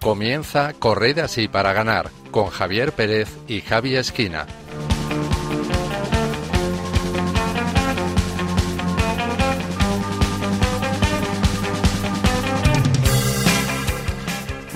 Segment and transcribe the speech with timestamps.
[0.00, 4.46] Comienza Corred así para ganar con Javier Pérez y Javi Esquina.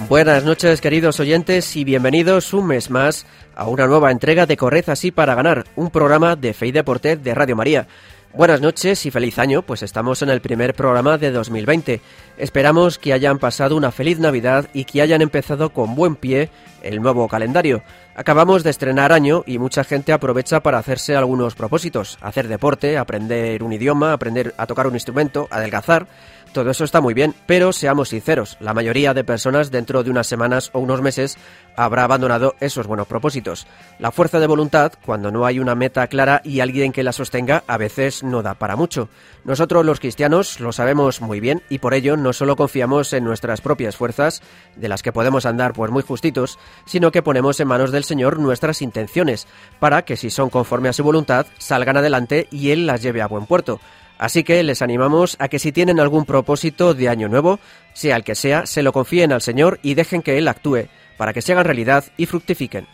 [0.08, 4.88] Buenas noches queridos oyentes y bienvenidos un mes más a una nueva entrega de Corred
[4.88, 7.86] así para ganar, un programa de Fe Deporte de Radio María.
[8.32, 12.00] Buenas noches y feliz año, pues estamos en el primer programa de 2020.
[12.38, 16.48] Esperamos que hayan pasado una feliz Navidad y que hayan empezado con buen pie
[16.82, 17.82] el nuevo calendario.
[18.14, 23.62] Acabamos de estrenar año y mucha gente aprovecha para hacerse algunos propósitos, hacer deporte, aprender
[23.62, 26.06] un idioma, aprender a tocar un instrumento, adelgazar.
[26.52, 30.26] Todo eso está muy bien, pero seamos sinceros, la mayoría de personas dentro de unas
[30.26, 31.36] semanas o unos meses
[31.76, 33.66] habrá abandonado esos buenos propósitos.
[33.98, 37.64] La fuerza de voluntad, cuando no hay una meta clara y alguien que la sostenga,
[37.66, 39.08] a veces no da para mucho.
[39.44, 43.60] Nosotros los cristianos lo sabemos muy bien y por ello no solo confiamos en nuestras
[43.60, 44.42] propias fuerzas,
[44.74, 48.38] de las que podemos andar pues muy justitos, sino que ponemos en manos del Señor
[48.38, 49.46] nuestras intenciones,
[49.78, 53.28] para que si son conforme a su voluntad, salgan adelante y Él las lleve a
[53.28, 53.80] buen puerto.
[54.18, 57.60] Así que les animamos a que si tienen algún propósito de año nuevo,
[57.92, 61.32] sea el que sea, se lo confíen al Señor y dejen que Él actúe, para
[61.32, 62.86] que se hagan realidad y fructifiquen.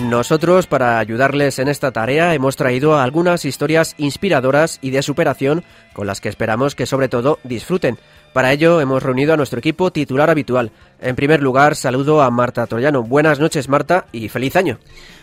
[0.00, 6.06] Nosotros, para ayudarles en esta tarea, hemos traído algunas historias inspiradoras y de superación con
[6.06, 7.98] las que esperamos que sobre todo disfruten.
[8.32, 10.72] Para ello hemos reunido a nuestro equipo titular habitual.
[11.00, 13.02] En primer lugar, saludo a Marta Troyano.
[13.02, 14.78] Buenas noches, Marta, y feliz año.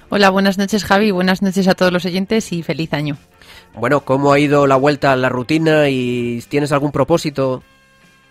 [0.10, 3.18] Hola, buenas noches Javi, buenas noches a todos los oyentes y feliz año.
[3.76, 7.64] Bueno, ¿cómo ha ido la vuelta a la rutina y tienes algún propósito?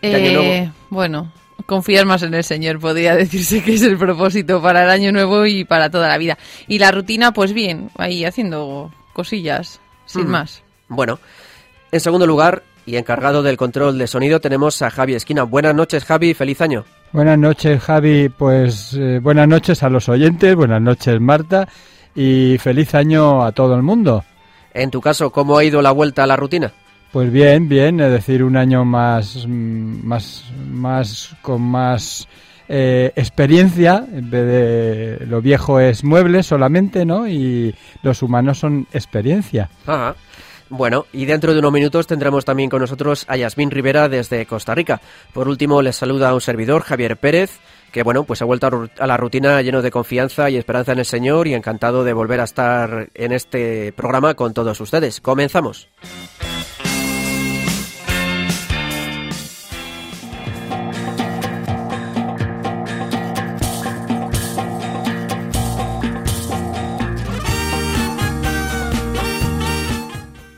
[0.00, 1.32] Eh, bueno,
[1.64, 5.46] confiar más en el Señor, podría decirse que es el propósito para el año nuevo
[5.46, 6.36] y para toda la vida.
[6.68, 10.62] Y la rutina, pues bien, ahí haciendo cosillas, sin más.
[10.88, 11.18] Bueno,
[11.90, 15.42] en segundo lugar, y encargado del control de sonido, tenemos a Javi Esquina.
[15.42, 16.84] Buenas noches, Javi, feliz año.
[17.12, 18.28] Buenas noches, Javi.
[18.28, 21.68] Pues eh, buenas noches a los oyentes, buenas noches, Marta,
[22.14, 24.24] y feliz año a todo el mundo.
[24.72, 26.72] En tu caso, ¿cómo ha ido la vuelta a la rutina?
[27.16, 32.28] Pues bien, bien, es decir, un año más, más, más con más
[32.68, 37.26] eh, experiencia, en vez de lo viejo es mueble solamente, ¿no?
[37.26, 39.70] Y los humanos son experiencia.
[39.86, 40.14] Ajá.
[40.68, 44.74] Bueno, y dentro de unos minutos tendremos también con nosotros a Yasmín Rivera desde Costa
[44.74, 45.00] Rica.
[45.32, 47.60] Por último, les saluda un servidor, Javier Pérez,
[47.92, 51.06] que bueno, pues ha vuelto a la rutina lleno de confianza y esperanza en el
[51.06, 55.22] Señor y encantado de volver a estar en este programa con todos ustedes.
[55.22, 55.88] Comenzamos.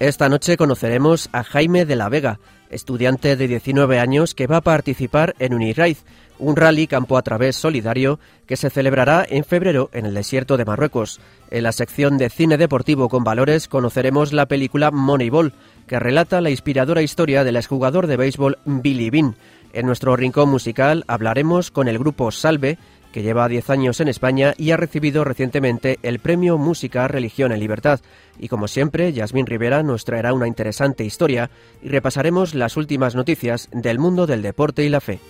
[0.08, 4.62] Esta noche conoceremos a Jaime de la Vega, estudiante de 19 años que va a
[4.62, 6.02] participar en Uniraiz,
[6.38, 10.64] un rally campo a través solidario que se celebrará en febrero en el desierto de
[10.64, 11.20] Marruecos.
[11.50, 15.52] En la sección de cine deportivo con valores conoceremos la película Moneyball,
[15.86, 19.36] que relata la inspiradora historia del exjugador de béisbol Billy Bean.
[19.74, 22.78] En nuestro rincón musical hablaremos con el grupo Salve,
[23.12, 27.60] que lleva 10 años en España y ha recibido recientemente el premio Música, Religión en
[27.60, 28.00] Libertad.
[28.38, 31.50] Y como siempre, Yasmín Rivera nos traerá una interesante historia
[31.82, 35.20] y repasaremos las últimas noticias del mundo del deporte y la fe.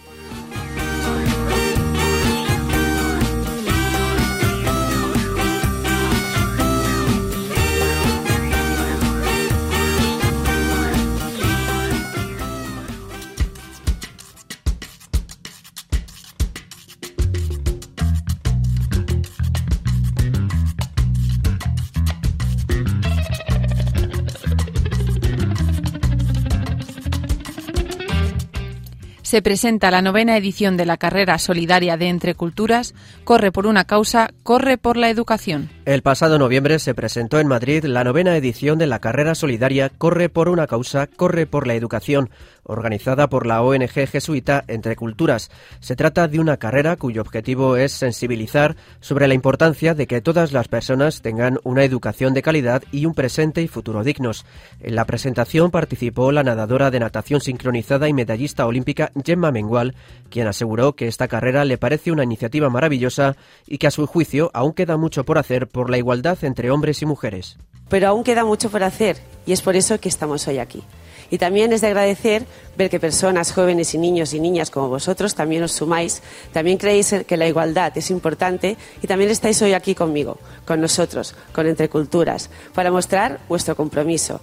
[29.29, 32.95] Se presenta la novena edición de la carrera solidaria de Entre Culturas,
[33.25, 35.69] Corre por una causa, Corre por la educación.
[35.85, 40.31] El pasado noviembre se presentó en Madrid la novena edición de la carrera solidaria Corre
[40.31, 42.31] por una causa, Corre por la educación,
[42.69, 45.51] organizada por la ONG jesuita Entre Culturas.
[45.81, 50.53] Se trata de una carrera cuyo objetivo es sensibilizar sobre la importancia de que todas
[50.53, 54.47] las personas tengan una educación de calidad y un presente y futuro dignos.
[54.81, 59.95] En la presentación participó la nadadora de natación sincronizada y medallista olímpica Gemma Mengual,
[60.31, 63.37] quien aseguró que esta carrera le parece una iniciativa maravillosa
[63.67, 67.03] y que a su juicio aún queda mucho por hacer por la igualdad entre hombres
[67.03, 67.59] y mujeres.
[67.89, 70.83] Pero aún queda mucho por hacer y es por eso que estamos hoy aquí.
[71.31, 72.47] Y también es de agradecer
[72.77, 77.15] ver que personas jóvenes y niños y niñas como vosotros también os sumáis, también creéis
[77.27, 81.91] que la igualdad es importante y también estáis hoy aquí conmigo, con nosotros, con Entre
[81.91, 84.41] Culturas, para mostrar vuestro compromiso.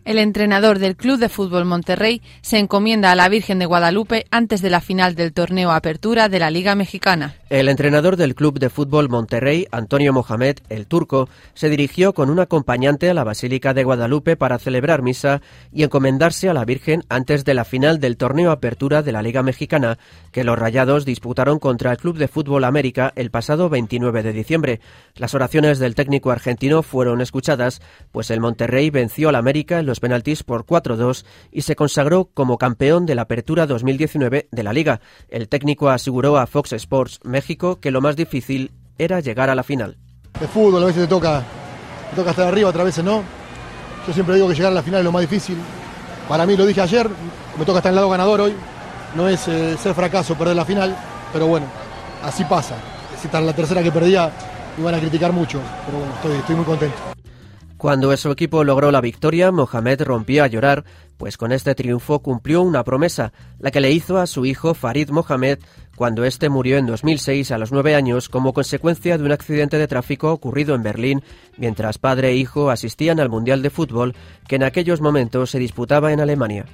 [0.06, 4.62] El entrenador del Club de Fútbol Monterrey se encomienda a la Virgen de Guadalupe antes
[4.62, 7.34] de la final del torneo Apertura de la Liga Mexicana.
[7.50, 12.40] El entrenador del Club de Fútbol Monterrey, Antonio Mohamed, el turco, se dirigió con un
[12.40, 15.42] acompañante a la Basílica de Guadalupe para celebrar misa
[15.74, 19.42] y encomendarse a la Virgen antes de la final del torneo Apertura de la Liga
[19.42, 19.98] Mexicana,
[20.32, 24.82] que los Rayados disputaron contra el Club de Fútbol América el pasado 29 de diciembre.
[25.16, 27.82] Las oraciones del técnico argentino fueron escuchadas,
[28.12, 32.58] pues el Monterrey venció al América en los penaltis por 4-2 y se consagró como
[32.58, 35.02] campeón de la Apertura 2019 de la Liga.
[35.30, 39.64] El técnico aseguró a Fox Sports México que lo más difícil era llegar a la
[39.64, 39.98] final.
[40.40, 41.44] El fútbol a veces te toca,
[42.10, 43.24] te toca estar arriba, otras veces no.
[44.08, 45.58] Yo siempre digo que llegar a la final es lo más difícil.
[46.28, 47.10] Para mí, lo dije ayer,
[47.58, 48.54] me toca estar en el lado ganador hoy.
[49.16, 50.96] No es eh, ser fracaso perder la final,
[51.32, 51.68] pero bueno,
[52.24, 52.76] así pasa.
[53.20, 54.32] Si está en la tercera que perdía,
[54.78, 56.98] iban a criticar mucho, pero bueno, estoy muy contento.
[57.78, 60.86] Cuando su equipo logró la victoria, Mohamed rompió a llorar,
[61.18, 65.10] pues con este triunfo cumplió una promesa, la que le hizo a su hijo Farid
[65.10, 65.60] Mohamed
[65.96, 69.88] cuando éste murió en 2006 a los nueve años como consecuencia de un accidente de
[69.88, 71.24] tráfico ocurrido en Berlín,
[71.58, 74.16] mientras padre e hijo asistían al Mundial de Fútbol
[74.48, 76.66] que en aquellos momentos se disputaba en Alemania.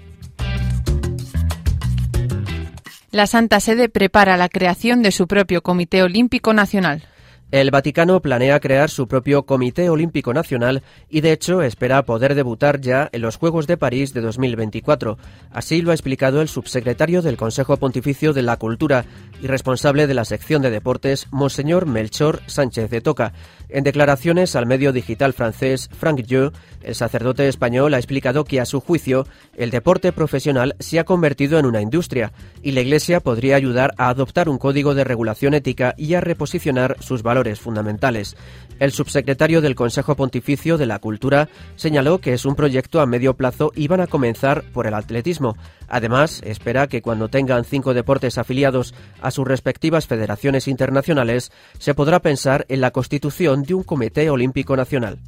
[3.12, 7.04] La Santa Sede prepara la creación de su propio Comité Olímpico Nacional.
[7.52, 12.80] El Vaticano planea crear su propio Comité Olímpico Nacional y de hecho espera poder debutar
[12.80, 15.18] ya en los Juegos de París de 2024.
[15.52, 19.04] Así lo ha explicado el subsecretario del Consejo Pontificio de la Cultura
[19.42, 23.34] y responsable de la sección de deportes, Monseñor Melchor Sánchez de Toca.
[23.68, 26.54] En declaraciones al medio digital francés Frank Dieu,
[26.84, 29.28] el sacerdote español ha explicado que a su juicio
[29.58, 32.32] el deporte profesional se ha convertido en una industria
[32.64, 36.96] y la Iglesia podría ayudar a adoptar un código de regulación ética y a reposicionar
[37.02, 38.36] sus valores fundamentales.
[38.80, 43.36] El subsecretario del Consejo Pontificio de la Cultura señaló que es un proyecto a medio
[43.36, 45.56] plazo y van a comenzar por el atletismo.
[45.88, 52.22] Además, espera que cuando tengan cinco deportes afiliados a sus respectivas federaciones internacionales, se podrá
[52.22, 55.20] pensar en la constitución de un Comité Olímpico Nacional.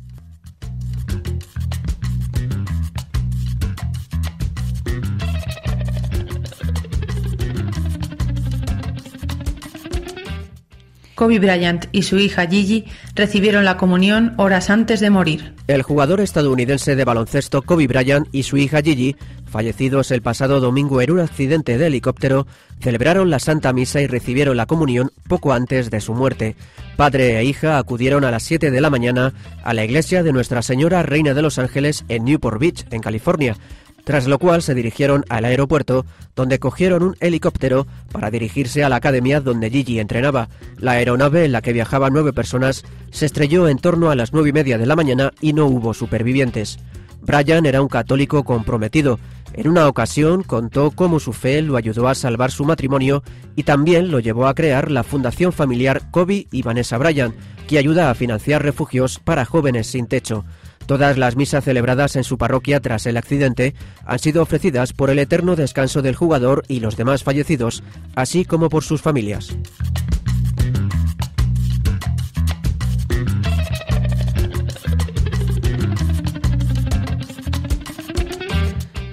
[11.15, 15.53] Kobe Bryant y su hija Gigi recibieron la comunión horas antes de morir.
[15.67, 19.15] El jugador estadounidense de baloncesto Kobe Bryant y su hija Gigi,
[19.45, 22.47] fallecidos el pasado domingo en un accidente de helicóptero,
[22.81, 26.55] celebraron la Santa Misa y recibieron la comunión poco antes de su muerte.
[26.95, 30.61] Padre e hija acudieron a las 7 de la mañana a la iglesia de Nuestra
[30.61, 33.57] Señora Reina de los Ángeles en Newport Beach, en California,
[34.03, 36.05] tras lo cual se dirigieron al aeropuerto,
[36.35, 40.49] donde cogieron un helicóptero para dirigirse a la academia donde Gigi entrenaba.
[40.77, 44.49] La aeronave en la que viajaban nueve personas se estrelló en torno a las nueve
[44.49, 46.79] y media de la mañana y no hubo supervivientes.
[47.25, 49.19] Brian era un católico comprometido.
[49.53, 53.23] En una ocasión contó cómo su fe lo ayudó a salvar su matrimonio
[53.55, 57.33] y también lo llevó a crear la fundación familiar Kobe y Vanessa Bryan,
[57.67, 60.43] que ayuda a financiar refugios para jóvenes sin techo.
[60.85, 63.73] Todas las misas celebradas en su parroquia tras el accidente
[64.05, 67.83] han sido ofrecidas por el eterno descanso del jugador y los demás fallecidos,
[68.15, 69.55] así como por sus familias.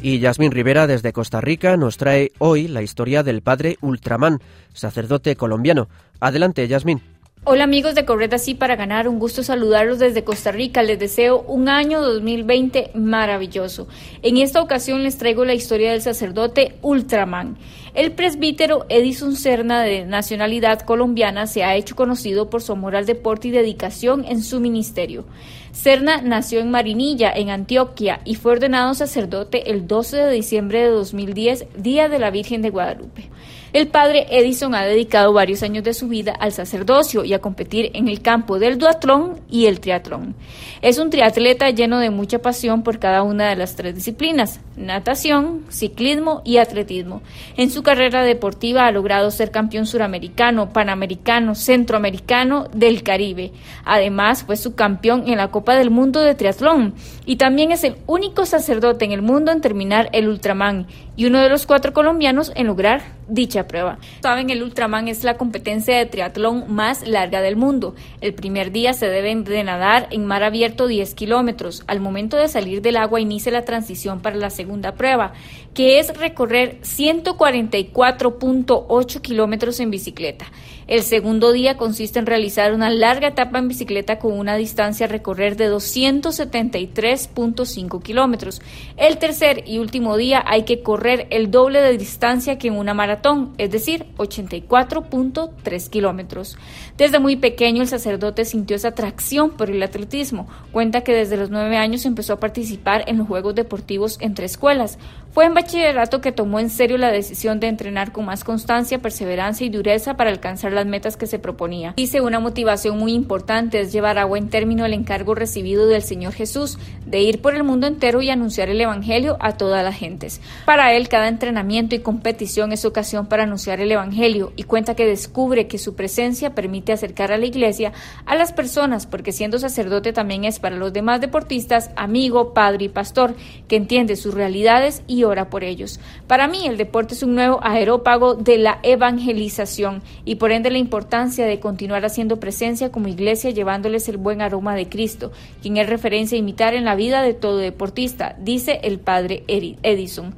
[0.02, 4.40] Y Yasmín Rivera desde Costa Rica nos trae hoy la historia del padre Ultraman,
[4.72, 5.88] sacerdote colombiano.
[6.20, 7.02] Adelante, Yasmín.
[7.42, 10.82] Hola amigos de Correta Sí para ganar, un gusto saludarlos desde Costa Rica.
[10.82, 13.88] Les deseo un año 2020 maravilloso.
[14.20, 17.56] En esta ocasión les traigo la historia del sacerdote Ultraman.
[17.94, 23.06] El presbítero Edison Serna, de nacionalidad colombiana, se ha hecho conocido por su amor al
[23.06, 25.24] deporte y dedicación en su ministerio.
[25.72, 30.90] Serna nació en Marinilla, en Antioquia, y fue ordenado sacerdote el 12 de diciembre de
[30.90, 33.30] 2010, Día de la Virgen de Guadalupe.
[33.72, 37.92] El padre Edison ha dedicado varios años de su vida al sacerdocio y a competir
[37.94, 40.34] en el campo del duatlón y el triatlón.
[40.82, 45.64] Es un triatleta lleno de mucha pasión por cada una de las tres disciplinas, natación,
[45.68, 47.22] ciclismo y atletismo.
[47.56, 53.52] En su carrera deportiva ha logrado ser campeón suramericano, panamericano, centroamericano del Caribe.
[53.84, 56.94] Además, fue subcampeón en la Copa del Mundo de Triatlón
[57.30, 61.38] y también es el único sacerdote en el mundo en terminar el Ultraman y uno
[61.38, 63.98] de los cuatro colombianos en lograr dicha prueba.
[64.20, 67.94] Saben, el Ultraman es la competencia de triatlón más larga del mundo.
[68.20, 71.84] El primer día se deben de nadar en mar abierto 10 kilómetros.
[71.86, 75.32] Al momento de salir del agua inicia la transición para la segunda prueba,
[75.74, 80.46] que es recorrer 144.8 kilómetros en bicicleta.
[80.90, 85.08] El segundo día consiste en realizar una larga etapa en bicicleta con una distancia a
[85.08, 88.60] recorrer de 273.5 kilómetros.
[88.96, 92.92] El tercer y último día hay que correr el doble de distancia que en una
[92.92, 96.58] maratón, es decir, 84.3 kilómetros.
[96.96, 100.48] Desde muy pequeño el sacerdote sintió esa atracción por el atletismo.
[100.72, 104.98] Cuenta que desde los nueve años empezó a participar en los Juegos Deportivos entre escuelas.
[105.32, 109.64] Fue en bachillerato que tomó en serio la decisión de entrenar con más constancia, perseverancia
[109.64, 111.94] y dureza para alcanzar las metas que se proponía.
[111.96, 116.32] Dice una motivación muy importante es llevar a buen término el encargo recibido del Señor
[116.32, 120.40] Jesús de ir por el mundo entero y anunciar el Evangelio a todas las gentes.
[120.64, 125.06] Para él, cada entrenamiento y competición es ocasión para anunciar el Evangelio y cuenta que
[125.06, 127.92] descubre que su presencia permite acercar a la iglesia
[128.26, 132.88] a las personas porque siendo sacerdote también es para los demás deportistas amigo, padre y
[132.88, 133.36] pastor
[133.68, 136.00] que entiende sus realidades y ora por ellos.
[136.26, 140.78] Para mí el deporte es un nuevo aerópago de la evangelización y por ende la
[140.78, 145.88] importancia de continuar haciendo presencia como iglesia llevándoles el buen aroma de Cristo, quien es
[145.88, 150.34] referencia a imitar en la vida de todo deportista, dice el padre Edison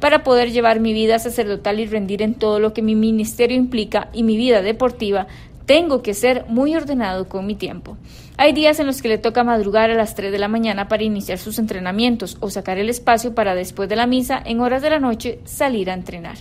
[0.00, 4.08] para poder llevar mi vida sacerdotal y rendir en todo lo que mi ministerio implica
[4.12, 5.26] y mi vida deportiva,
[5.66, 7.96] tengo que ser muy ordenado con mi tiempo.
[8.38, 11.02] Hay días en los que le toca madrugar a las 3 de la mañana para
[11.02, 14.90] iniciar sus entrenamientos o sacar el espacio para después de la misa, en horas de
[14.90, 16.36] la noche, salir a entrenar.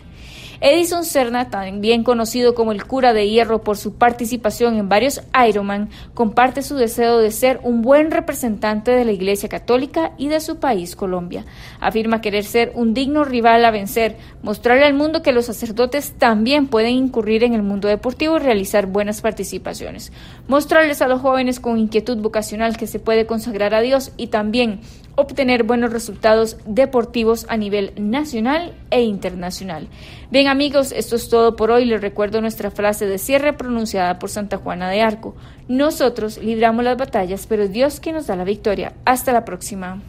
[0.62, 5.90] Edison Serna, también conocido como el cura de hierro por su participación en varios Ironman,
[6.14, 10.58] comparte su deseo de ser un buen representante de la Iglesia Católica y de su
[10.58, 11.46] país, Colombia.
[11.80, 16.68] Afirma querer ser un digno rival a vencer, mostrarle al mundo que los sacerdotes también
[16.68, 20.12] pueden incurrir en el mundo deportivo y realizar buenas participaciones.
[20.48, 24.80] Mostrarles a los jóvenes con inquietud vocacional que se puede consagrar a Dios y también
[25.16, 29.88] obtener buenos resultados deportivos a nivel nacional e internacional.
[30.32, 31.86] Bien amigos, esto es todo por hoy.
[31.86, 35.36] Les recuerdo nuestra frase de cierre pronunciada por Santa Juana de Arco.
[35.68, 38.94] Nosotros libramos las batallas, pero es Dios quien nos da la victoria.
[39.06, 40.02] Hasta la próxima.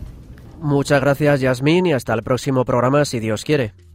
[0.61, 3.86] Muchas gracias Yasmín y hasta el próximo programa si Dios quiere.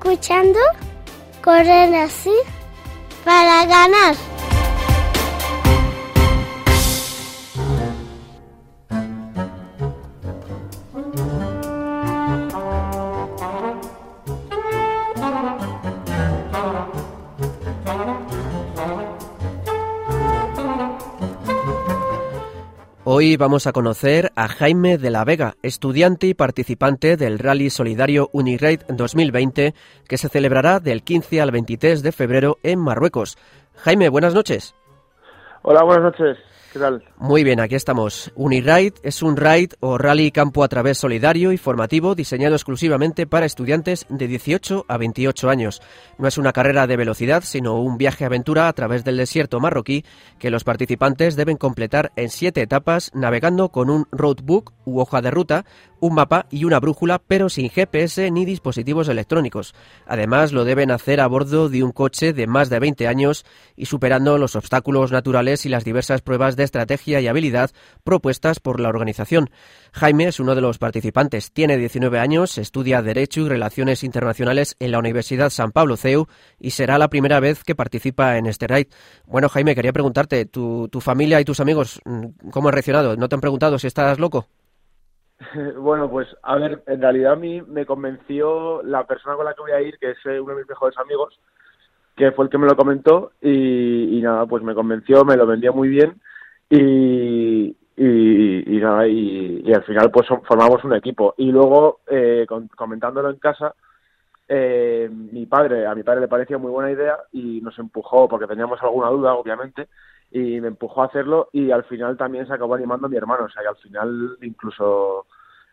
[0.00, 0.58] Escuchando
[1.42, 2.32] Correr así
[3.22, 4.29] para ganar.
[23.22, 28.30] Hoy vamos a conocer a Jaime de la Vega, estudiante y participante del Rally Solidario
[28.32, 29.74] Uniraid 2020,
[30.08, 33.36] que se celebrará del 15 al 23 de febrero en Marruecos.
[33.76, 34.74] Jaime, buenas noches.
[35.60, 36.38] Hola, buenas noches.
[37.18, 38.32] Muy bien, aquí estamos.
[38.34, 43.46] Uniride es un ride o rally campo a través solidario y formativo diseñado exclusivamente para
[43.46, 45.82] estudiantes de 18 a 28 años.
[46.18, 50.04] No es una carrera de velocidad, sino un viaje aventura a través del desierto marroquí
[50.38, 55.30] que los participantes deben completar en siete etapas navegando con un roadbook u hoja de
[55.30, 55.64] ruta
[56.00, 59.74] un mapa y una brújula, pero sin GPS ni dispositivos electrónicos.
[60.06, 63.44] Además, lo deben hacer a bordo de un coche de más de 20 años
[63.76, 67.70] y superando los obstáculos naturales y las diversas pruebas de estrategia y habilidad
[68.04, 69.50] propuestas por la organización.
[69.92, 71.52] Jaime es uno de los participantes.
[71.52, 76.26] Tiene 19 años, estudia Derecho y Relaciones Internacionales en la Universidad San Pablo CEU
[76.58, 78.86] y será la primera vez que participa en este raid.
[79.26, 83.16] Bueno, Jaime, quería preguntarte, ¿tu, tu familia y tus amigos mm, cómo han reaccionado?
[83.16, 84.48] ¿No te han preguntado si estás loco?
[85.76, 89.62] Bueno, pues a ver, en realidad a mí me convenció la persona con la que
[89.62, 91.38] voy a ir, que es eh, uno de mis mejores amigos,
[92.16, 95.72] que fue el que me lo comentó y, nada, pues me convenció, me lo vendía
[95.72, 96.20] muy bien
[96.68, 101.34] y, y, nada, y, al final pues formamos un equipo.
[101.38, 103.74] Y luego, eh, comentándolo en casa,
[104.48, 108.46] eh, mi padre, a mi padre le parecía muy buena idea y nos empujó, porque
[108.46, 109.88] teníamos alguna duda, obviamente,
[110.30, 113.44] y me empujó a hacerlo y al final también se acabó animando a mi hermano,
[113.44, 115.26] o sea, que al final incluso,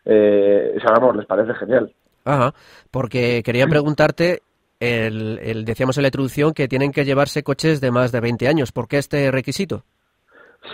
[0.04, 1.92] eh, o les parece genial.
[2.24, 2.52] Ajá,
[2.90, 4.42] porque quería preguntarte,
[4.80, 8.72] el, decíamos en la introducción que tienen que llevarse coches de más de 20 años,
[8.72, 9.84] ¿por qué este requisito?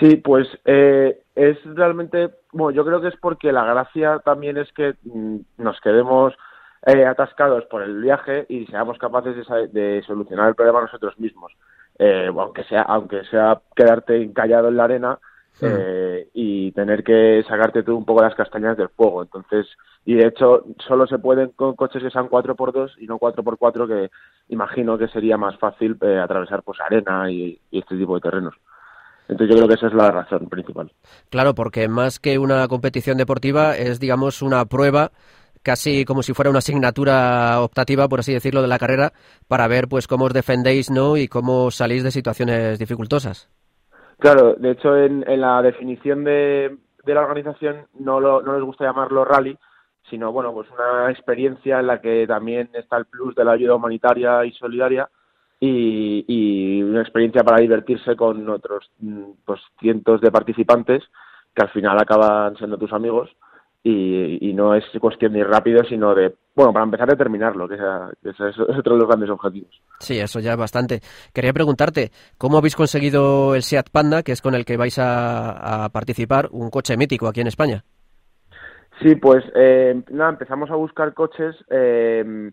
[0.00, 4.72] Sí, pues eh, es realmente, bueno, yo creo que es porque la gracia también es
[4.72, 6.34] que mm, nos quedemos
[6.86, 11.52] eh, atascados por el viaje y seamos capaces de, de solucionar el problema nosotros mismos
[11.98, 15.18] eh, aunque sea aunque sea quedarte encallado en la arena
[15.60, 19.22] eh, y tener que sacarte tú un poco las castañas del fuego.
[19.22, 19.66] Entonces,
[20.04, 24.10] y de hecho, solo se pueden con coches que sean 4x2 y no 4x4, que
[24.48, 28.54] imagino que sería más fácil eh, atravesar pues arena y, y, este tipo de terrenos.
[29.28, 30.92] Entonces yo creo que esa es la razón principal.
[31.30, 35.12] Claro, porque más que una competición deportiva es, digamos, una prueba
[35.64, 39.12] casi como si fuera una asignatura optativa, por así decirlo, de la carrera,
[39.48, 41.16] para ver pues cómo os defendéis ¿no?
[41.16, 43.50] y cómo salís de situaciones dificultosas.
[44.18, 49.24] Claro, de hecho en, la definición de, la organización no, lo, no les gusta llamarlo
[49.24, 49.58] rally,
[50.08, 53.74] sino bueno, pues una experiencia en la que también está el plus de la ayuda
[53.74, 55.08] humanitaria y solidaria
[55.58, 61.02] y, y una experiencia para divertirse con otros mm, pues cientos de participantes
[61.54, 63.30] que al final acaban siendo tus amigos
[63.86, 67.74] y, no es cuestión de ir rápido, sino de, bueno, para empezar a terminarlo, que,
[67.74, 69.78] ese es otro de los grandes objetivos.
[69.98, 71.00] Sí, eso ya es bastante.
[71.34, 75.88] Quería preguntarte, ¿cómo habéis conseguido el Seat Panda, que es con el que vais a,
[75.92, 77.84] participar, un coche mítico aquí en España?
[79.02, 82.52] Sí, pues eh, nada, empezamos a buscar coches eh,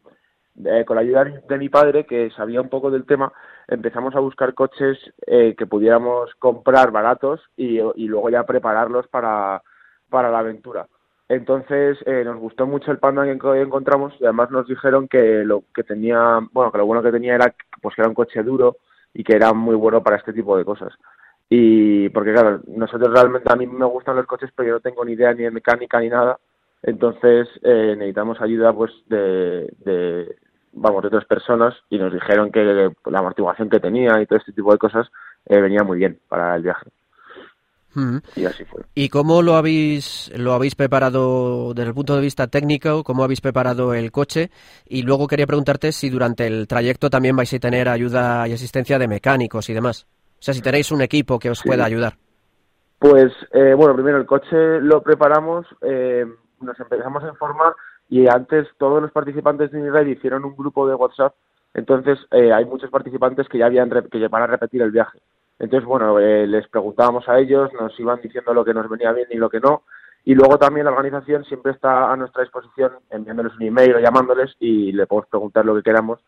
[0.65, 3.31] eh, con la ayuda de mi padre, que sabía un poco del tema,
[3.69, 9.61] empezamos a buscar coches que pudiéramos comprar baratos y, y luego ya prepararlos para,
[10.09, 10.87] para la aventura.
[11.31, 15.63] Entonces eh, nos gustó mucho el panda que encontramos y además nos dijeron que lo
[15.73, 18.75] que tenía, bueno, que lo bueno que tenía era pues que era un coche duro
[19.13, 20.91] y que era muy bueno para este tipo de cosas.
[21.49, 25.05] Y porque claro, nosotros realmente a mí me gustan los coches, pero yo no tengo
[25.05, 26.37] ni idea ni de mecánica ni nada.
[26.83, 30.35] Entonces eh, necesitamos ayuda pues de, de
[30.73, 34.51] vamos de otras personas y nos dijeron que la amortiguación que tenía y todo este
[34.51, 35.09] tipo de cosas
[35.45, 36.89] eh, venía muy bien para el viaje.
[38.35, 38.83] Y así fue.
[38.95, 43.03] ¿Y cómo lo habéis, lo habéis preparado desde el punto de vista técnico?
[43.03, 44.49] ¿Cómo habéis preparado el coche?
[44.87, 48.97] Y luego quería preguntarte si durante el trayecto también vais a tener ayuda y asistencia
[48.97, 50.07] de mecánicos y demás.
[50.39, 52.13] O sea, si tenéis un equipo que os pueda ayudar.
[52.97, 56.25] Pues, eh, bueno, primero el coche lo preparamos, eh,
[56.59, 57.73] nos empezamos a informar
[58.09, 61.33] y antes todos los participantes de Uniride hicieron un grupo de WhatsApp.
[61.73, 65.19] Entonces, eh, hay muchos participantes que ya habían que van a repetir el viaje.
[65.61, 69.27] Entonces, bueno, eh, les preguntábamos a ellos, nos iban diciendo lo que nos venía bien
[69.29, 69.83] y lo que no.
[70.25, 74.55] Y luego también la organización siempre está a nuestra disposición enviándoles un email o llamándoles
[74.59, 76.19] y le podemos preguntar lo que queramos,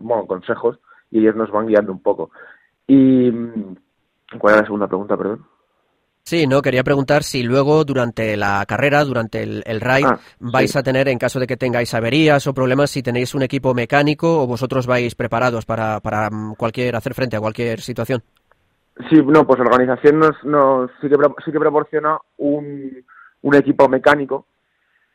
[0.00, 0.80] bueno, consejos,
[1.12, 2.32] y ellos nos van guiando un poco.
[2.88, 3.30] Y,
[4.40, 5.46] ¿cuál era la segunda pregunta, perdón?
[6.24, 10.74] Sí, no, quería preguntar si luego durante la carrera, durante el, el ride, ah, vais
[10.74, 14.42] a tener, en caso de que tengáis averías o problemas, si tenéis un equipo mecánico
[14.42, 18.22] o vosotros vais preparados para, para mm, cualquier, hacer frente a cualquier situación.
[19.08, 23.04] Sí, no, pues la organización nos, nos sí, que, sí que proporciona un,
[23.42, 24.46] un equipo mecánico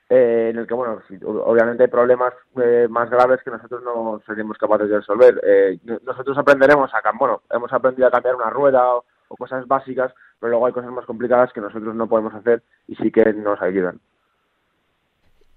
[0.10, 1.02] eh, en el que, bueno,
[1.44, 5.42] obviamente hay problemas eh, más graves que nosotros no seríamos capaces de resolver.
[5.44, 9.04] Eh, nosotros aprenderemos a, bueno, hemos aprendido a cambiar una rueda o,
[9.38, 13.12] cosas básicas, pero luego hay cosas más complicadas que nosotros no podemos hacer y sí
[13.12, 14.00] que nos ayudan.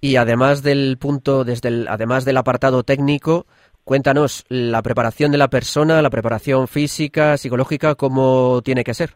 [0.01, 3.47] Y además del punto, desde el, además del apartado técnico,
[3.85, 9.11] Cuéntanos la preparación de la persona, la preparación física, psicológica, cómo tiene que ser.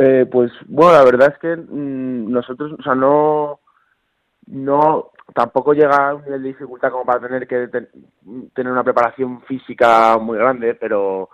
[0.00, 3.60] Eh, pues bueno, la verdad es que mm, nosotros, o sea, no,
[4.46, 9.42] no, tampoco llega a un nivel de dificultad como para tener que tener una preparación
[9.42, 11.28] física muy grande, pero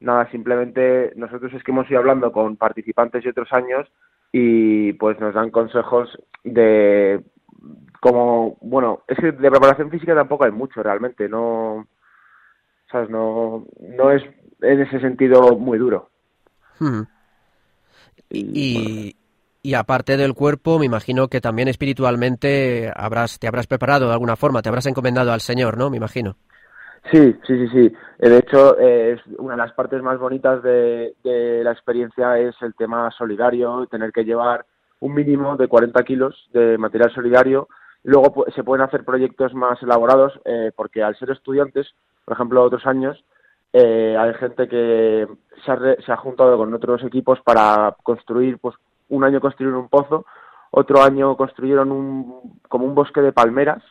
[0.00, 3.86] nada, simplemente nosotros es que hemos ido hablando con participantes de otros años
[4.32, 7.22] y pues nos dan consejos de
[8.06, 11.86] como, bueno, es que de preparación física tampoco hay mucho realmente, no,
[12.90, 13.10] ¿sabes?
[13.10, 14.22] No, no es
[14.60, 16.10] en ese sentido muy duro.
[16.78, 17.02] Hmm.
[18.30, 19.16] Y,
[19.62, 24.36] y, aparte del cuerpo, me imagino que también espiritualmente habrás, te habrás preparado de alguna
[24.36, 25.90] forma, te habrás encomendado al Señor, ¿no?
[25.90, 26.36] Me imagino.
[27.12, 27.92] Sí, sí, sí, sí.
[28.18, 32.74] De hecho, es una de las partes más bonitas de, de la experiencia es el
[32.74, 34.66] tema solidario, tener que llevar
[35.00, 37.68] un mínimo de 40 kilos de material solidario.
[38.06, 41.92] Luego se pueden hacer proyectos más elaborados eh, porque al ser estudiantes,
[42.24, 43.24] por ejemplo, otros años,
[43.72, 45.26] eh, hay gente que
[45.64, 48.76] se ha, se ha, juntado con otros equipos para construir, pues
[49.08, 50.24] un año construyeron un pozo,
[50.70, 53.82] otro año construyeron un, como un bosque de palmeras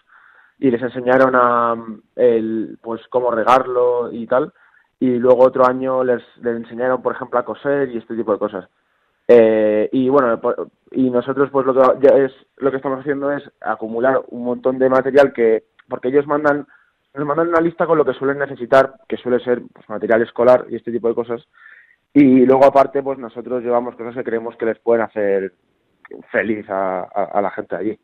[0.60, 1.75] y les enseñaron a
[2.15, 4.54] el, pues cómo regarlo y tal,
[4.97, 8.39] y luego otro año les, les enseñaron, por ejemplo, a coser y este tipo de
[8.39, 8.69] cosas.
[9.27, 10.39] Eh, y bueno,
[10.91, 14.77] y nosotros pues lo que ya es lo que estamos haciendo es acumular un montón
[14.77, 16.67] de material que porque ellos mandan
[17.15, 20.65] nos mandan una lista con lo que suelen necesitar, que suele ser pues, material escolar
[20.69, 21.41] y este tipo de cosas.
[22.13, 25.53] Y luego aparte pues nosotros llevamos cosas que creemos que les pueden hacer
[26.31, 27.99] feliz a, a, la gente allí.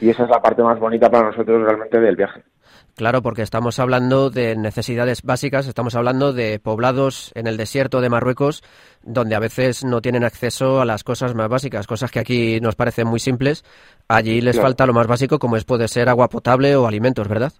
[0.00, 2.42] Y esa es la parte más bonita para nosotros realmente del viaje.
[2.96, 8.10] Claro, porque estamos hablando de necesidades básicas, estamos hablando de poblados en el desierto de
[8.10, 8.62] Marruecos
[9.02, 12.76] donde a veces no tienen acceso a las cosas más básicas, cosas que aquí nos
[12.76, 13.64] parecen muy simples.
[14.08, 17.52] Allí les falta lo más básico como es puede ser agua potable o alimentos, ¿verdad?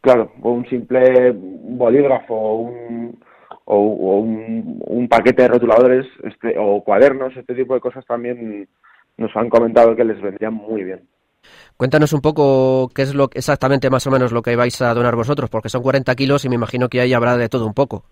[0.00, 3.18] Claro, o un simple bolígrafo un,
[3.64, 3.78] o,
[4.18, 8.68] un, un, paquete de rotuladores este, o cuadernos, este tipo de cosas también
[9.16, 11.08] nos han comentado que les vendrían muy bien.
[11.76, 15.16] Cuéntanos un poco qué es lo exactamente más o menos lo que vais a donar
[15.16, 18.04] vosotros, porque son 40 kilos y me imagino que ahí habrá de todo un poco.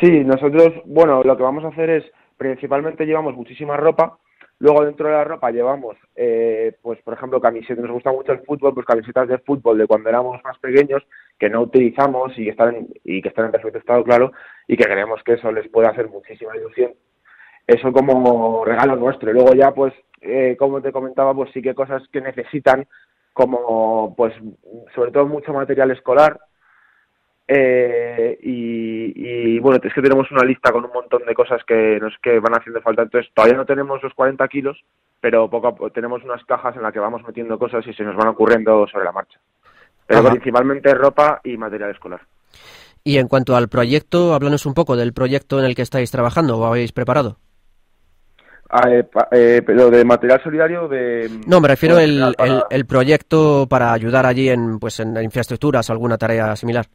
[0.00, 2.04] Sí, nosotros, bueno, lo que vamos a hacer es,
[2.36, 4.18] principalmente llevamos muchísima ropa,
[4.58, 8.40] luego dentro de la ropa llevamos, eh, pues por ejemplo, camisetas, nos gusta mucho el
[8.40, 11.02] fútbol, pues camisetas de fútbol de cuando éramos más pequeños,
[11.38, 14.32] que no utilizamos y que están en, y que están en perfecto estado, claro,
[14.66, 16.92] y que creemos que eso les puede hacer muchísima ilusión.
[17.66, 19.30] Eso como regalo nuestro.
[19.30, 22.86] Y luego ya, pues, eh, como te comentaba, pues sí que cosas que necesitan,
[23.32, 24.34] como pues
[24.94, 26.38] sobre todo mucho material escolar.
[27.52, 32.16] Eh, y, bueno, es que tenemos una lista con un montón de cosas que nos
[32.22, 33.02] que van haciendo falta.
[33.02, 34.78] Entonces todavía no tenemos los 40 kilos,
[35.20, 38.04] pero poco a poco tenemos unas cajas en las que vamos metiendo cosas y se
[38.04, 39.40] nos van ocurriendo sobre la marcha.
[40.06, 42.20] Pero principalmente ropa y material escolar.
[43.02, 46.58] Y en cuanto al proyecto, háblanos un poco del proyecto en el que estáis trabajando
[46.58, 47.38] o habéis preparado.
[48.72, 52.22] Ah, eh, eh, pero de material solidario de no me refiero el,
[52.70, 56.86] el, proyecto para ayudar allí en pues en infraestructuras o alguna tarea similar.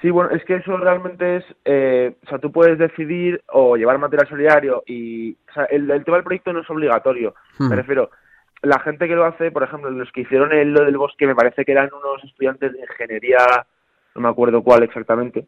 [0.00, 3.98] Sí bueno es que eso realmente es eh, o sea tú puedes decidir o llevar
[3.98, 7.72] material solidario y o sea, el, tema del proyecto no es obligatorio me hmm.
[7.72, 8.10] refiero.
[8.62, 11.34] La gente que lo hace por ejemplo los que hicieron el, lo del bosque me
[11.34, 13.66] parece que eran unos estudiantes de ingeniería
[14.14, 15.46] no me acuerdo cuál exactamente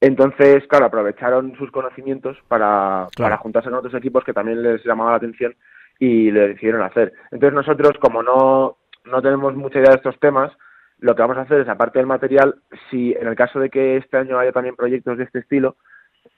[0.00, 5.12] entonces, claro, aprovecharon sus conocimientos para, para juntarse con otros equipos que también les llamaba
[5.12, 5.54] la atención
[5.98, 7.12] y le decidieron hacer.
[7.30, 10.52] Entonces nosotros, como no, no tenemos mucha idea de estos temas,
[10.98, 12.56] lo que vamos a hacer es, aparte del material,
[12.90, 15.76] si en el caso de que este año haya también proyectos de este estilo,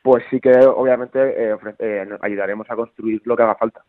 [0.03, 3.83] pues sí que obviamente eh, eh, ayudaremos a construir lo que haga falta.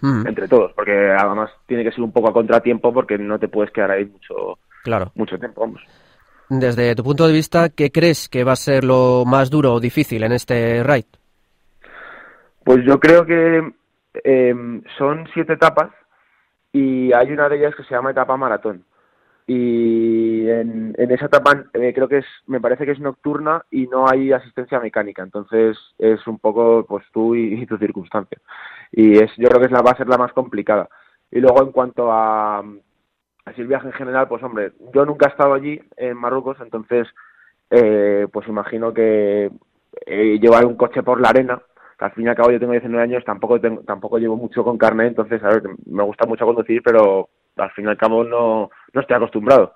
[0.00, 0.26] Hmm.
[0.26, 3.72] Entre todos, porque además tiene que ser un poco a contratiempo porque no te puedes
[3.72, 5.10] quedar ahí mucho, claro.
[5.14, 5.82] mucho tiempo, vamos.
[6.48, 9.80] Desde tu punto de vista, ¿qué crees que va a ser lo más duro o
[9.80, 11.06] difícil en este raid?
[12.64, 13.72] Pues yo creo que
[14.24, 15.90] em, son siete etapas
[16.72, 18.84] y hay una de ellas que se llama etapa maratón.
[19.48, 24.08] Y en, esa etapa eh, creo que es, me parece que es nocturna y no
[24.08, 28.38] hay asistencia mecánica, entonces es un poco pues tú y, y tu circunstancia.
[28.92, 30.88] Y es, yo creo que es la, va a ser la más complicada.
[31.30, 32.62] Y luego en cuanto a,
[33.46, 37.06] Así el viaje en general, pues hombre, yo nunca he estado allí en Marruecos, entonces
[37.70, 39.50] eh, pues imagino que
[40.04, 41.62] eh, llevar un coche por la arena,
[41.96, 44.76] que al fin y al cabo yo tengo 19 años, tampoco tampoco llevo mucho con
[44.76, 48.68] carne, entonces a ver, me gusta mucho conducir, pero al fin y al cabo no,
[48.92, 49.74] no estoy acostumbrado.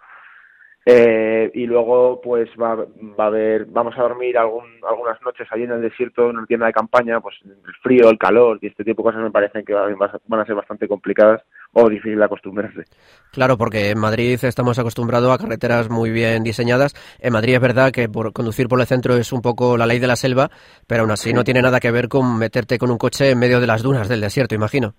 [0.84, 5.62] Eh, y luego pues va, va a haber, vamos a dormir algún, algunas noches allí
[5.62, 8.82] en el desierto, en una tienda de campaña, pues el frío, el calor y este
[8.82, 12.84] tipo de cosas me parecen que van a ser bastante complicadas o difícil de acostumbrarse.
[13.32, 16.94] Claro, porque en Madrid estamos acostumbrados a carreteras muy bien diseñadas.
[17.20, 19.98] En Madrid es verdad que por conducir por el centro es un poco la ley
[19.98, 20.50] de la selva,
[20.86, 23.60] pero aún así no tiene nada que ver con meterte con un coche en medio
[23.60, 24.94] de las dunas del desierto, imagino.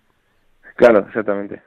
[0.75, 1.61] Claro, exactamente.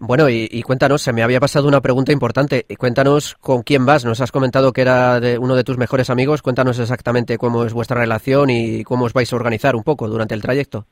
[0.00, 2.64] Bueno, y, cuéntanos, se me había pasado una pregunta importante.
[2.78, 4.04] Cuéntanos con quién vas.
[4.04, 6.42] Nos has comentado que era de uno de tus mejores amigos.
[6.42, 10.34] Cuéntanos exactamente cómo es vuestra relación y cómo os vais a organizar un poco durante
[10.34, 10.86] el trayecto.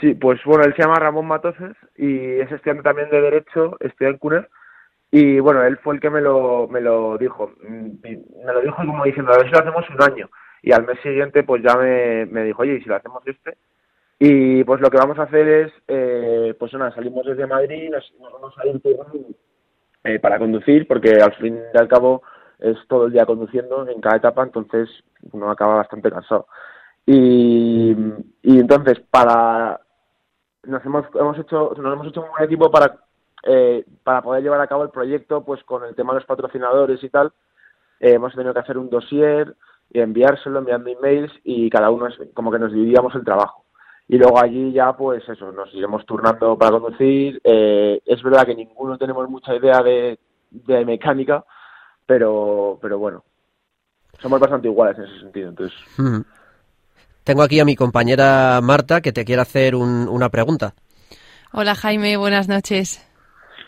[0.00, 4.10] Sí, pues bueno, él se llama Ramón Matoses y es estudiante también de Derecho, estudia
[4.10, 4.48] en CUNER.
[5.10, 7.52] Y bueno, él fue el que me lo, me lo dijo.
[7.62, 10.30] Mm, me lo dijo como diciendo, a ver si lo hacemos un año.
[10.62, 13.56] Y al mes siguiente pues ya me, me dijo, oye, ¿y si lo hacemos este?
[14.18, 18.12] Y pues lo que vamos a hacer es, eh, pues nada, salimos desde Madrid, nos,
[18.20, 18.80] nos vamos a ir
[20.04, 22.22] eh, para conducir, porque al fin y al cabo
[22.58, 24.88] es todo el día conduciendo en cada etapa, entonces
[25.30, 26.48] uno acaba bastante cansado.
[27.06, 27.96] Y,
[28.42, 29.80] y entonces, para
[30.64, 32.96] nos hemos, hemos hecho nos hemos hecho un buen equipo para
[33.44, 37.02] eh, para poder llevar a cabo el proyecto pues con el tema de los patrocinadores
[37.02, 37.32] y tal.
[38.00, 39.54] Eh, hemos tenido que hacer un dossier
[39.90, 43.64] y enviárselo enviando emails y cada uno es, como que nos dividíamos el trabajo.
[44.08, 47.40] Y luego allí ya pues eso nos iremos turnando para conducir.
[47.44, 50.18] Eh, es verdad que ninguno tenemos mucha idea de,
[50.50, 51.44] de mecánica
[52.08, 53.22] pero pero bueno
[54.18, 55.78] somos bastante iguales en ese sentido entonces
[57.28, 60.72] tengo aquí a mi compañera Marta que te quiere hacer un, una pregunta.
[61.52, 63.04] Hola Jaime, buenas noches.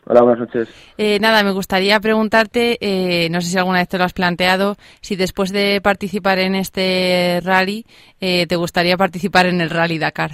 [0.07, 0.94] Hola, buenas noches.
[0.96, 4.77] Eh, nada, me gustaría preguntarte, eh, no sé si alguna vez te lo has planteado,
[5.03, 7.85] si después de participar en este rally,
[8.18, 10.31] eh, te gustaría participar en el Rally Dakar.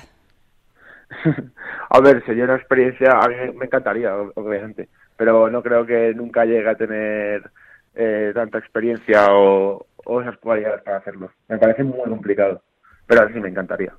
[1.91, 6.45] a ver, sería una experiencia, a mí me encantaría, obviamente, pero no creo que nunca
[6.45, 7.51] llegue a tener
[7.97, 11.33] eh, tanta experiencia o, o esas cualidades para hacerlo.
[11.49, 12.63] Me parece muy complicado
[13.07, 13.93] pero sí me encantaría.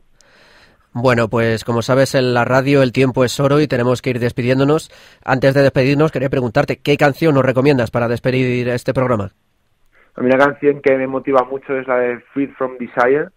[1.00, 4.20] Bueno, pues como sabes en la radio el tiempo es oro y tenemos que ir
[4.20, 4.90] despidiéndonos.
[5.24, 9.30] Antes de despedirnos quería preguntarte, ¿qué canción nos recomiendas para despedir este programa?
[10.16, 13.28] A mí una canción que me motiva mucho es la de Freed from Desire.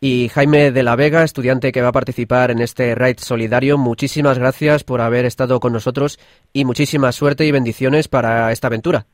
[0.00, 4.38] y Jaime de la Vega, estudiante que va a participar en este raid solidario, muchísimas
[4.38, 6.18] gracias por haber estado con nosotros
[6.54, 9.04] y muchísima suerte y bendiciones para esta aventura.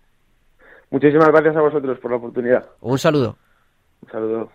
[0.90, 2.66] Muchísimas gracias a vosotros por la oportunidad.
[2.80, 3.36] Un saludo.
[4.02, 4.52] Un saludo.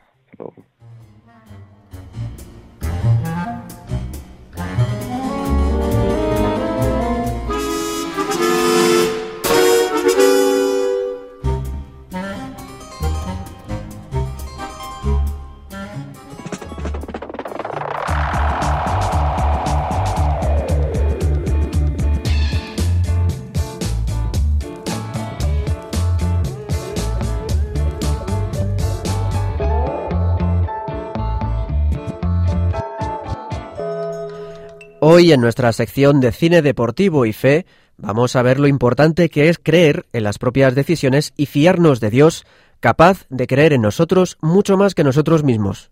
[35.03, 37.65] Hoy en nuestra sección de cine deportivo y fe
[37.97, 42.11] vamos a ver lo importante que es creer en las propias decisiones y fiarnos de
[42.11, 42.45] Dios,
[42.79, 45.89] capaz de creer en nosotros mucho más que nosotros mismos.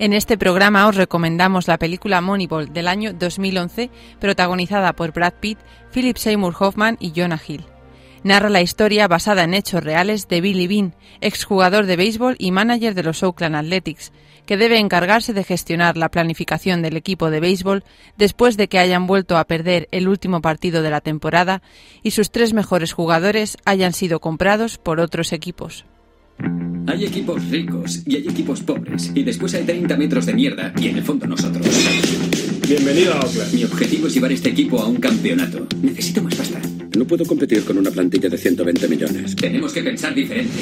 [0.00, 5.58] En este programa os recomendamos la película Moneyball del año 2011, protagonizada por Brad Pitt,
[5.92, 7.66] Philip Seymour Hoffman y Jonah Hill.
[8.22, 12.94] Narra la historia basada en hechos reales de Billy Bean, exjugador de béisbol y manager
[12.94, 14.10] de los Oakland Athletics,
[14.46, 17.84] que debe encargarse de gestionar la planificación del equipo de béisbol
[18.16, 21.60] después de que hayan vuelto a perder el último partido de la temporada
[22.02, 25.84] y sus tres mejores jugadores hayan sido comprados por otros equipos.
[26.86, 29.12] Hay equipos ricos y hay equipos pobres.
[29.14, 31.66] Y después hay 30 metros de mierda y en el fondo nosotros.
[32.68, 33.54] Bienvenido a Oakland.
[33.54, 35.66] Mi objetivo es llevar este equipo a un campeonato.
[35.82, 36.60] Necesito más pasta.
[36.96, 39.36] No puedo competir con una plantilla de 120 millones.
[39.36, 40.52] Tenemos que pensar diferente.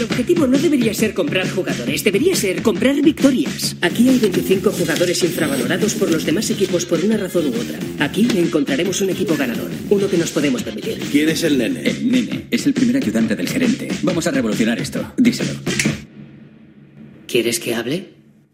[0.00, 3.76] El objetivo no debería ser comprar jugadores, debería ser comprar victorias.
[3.82, 7.78] Aquí hay 25 jugadores infravalorados por los demás equipos por una razón u otra.
[7.98, 11.00] Aquí encontraremos un equipo ganador, uno que nos podemos permitir.
[11.12, 11.82] ¿Quién es el nene?
[11.82, 13.88] El nene es el primer ayudante del gerente.
[14.00, 15.12] Vamos a revolucionar esto.
[15.18, 15.52] Díselo.
[17.26, 18.06] ¿Quieres que hable?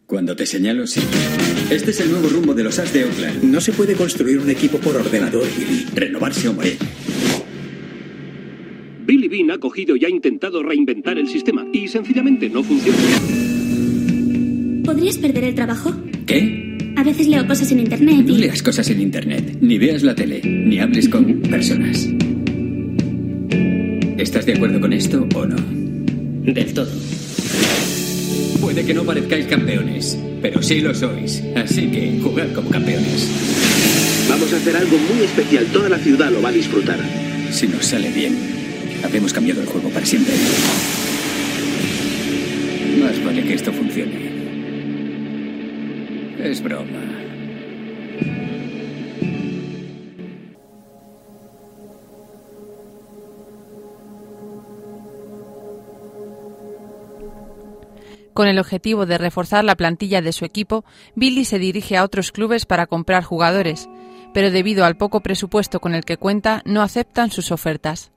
[0.06, 1.00] Cuando te señalo, sí.
[1.70, 3.44] Este es el nuevo rumbo de los As de Oakland.
[3.44, 5.86] No se puede construir un equipo por ordenador, Billy.
[5.94, 6.76] Renovarse o morir.
[9.36, 12.98] Ha cogido y ha intentado reinventar el sistema y sencillamente no funciona.
[14.82, 15.92] ¿Podrías perder el trabajo?
[16.26, 16.94] ¿Qué?
[16.96, 18.26] A veces leo cosas en internet.
[18.26, 22.08] No leas cosas en internet, ni veas la tele, ni hables con personas.
[24.16, 25.56] ¿Estás de acuerdo con esto o no?
[25.56, 26.90] Del todo.
[28.62, 31.42] Puede que no parezcáis campeones, pero sí lo sois.
[31.54, 34.26] Así que jugad como campeones.
[34.30, 35.66] Vamos a hacer algo muy especial.
[35.66, 36.98] Toda la ciudad lo va a disfrutar.
[37.50, 38.55] Si nos sale bien,
[39.04, 40.34] habremos cambiado el juego para siempre.
[42.98, 44.36] Más vale que esto funcione.
[46.42, 47.16] Es broma.
[58.36, 62.32] Con el objetivo de reforzar la plantilla de su equipo, Billy se dirige a otros
[62.32, 63.88] clubes para comprar jugadores,
[64.34, 68.12] pero debido al poco presupuesto con el que cuenta, no aceptan sus ofertas.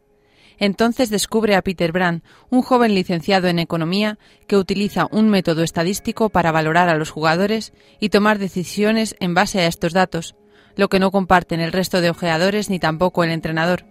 [0.60, 6.30] Entonces descubre a Peter Brand, un joven licenciado en economía que utiliza un método estadístico
[6.30, 10.36] para valorar a los jugadores y tomar decisiones en base a estos datos,
[10.76, 13.86] lo que no comparten el resto de ojeadores ni tampoco el entrenador.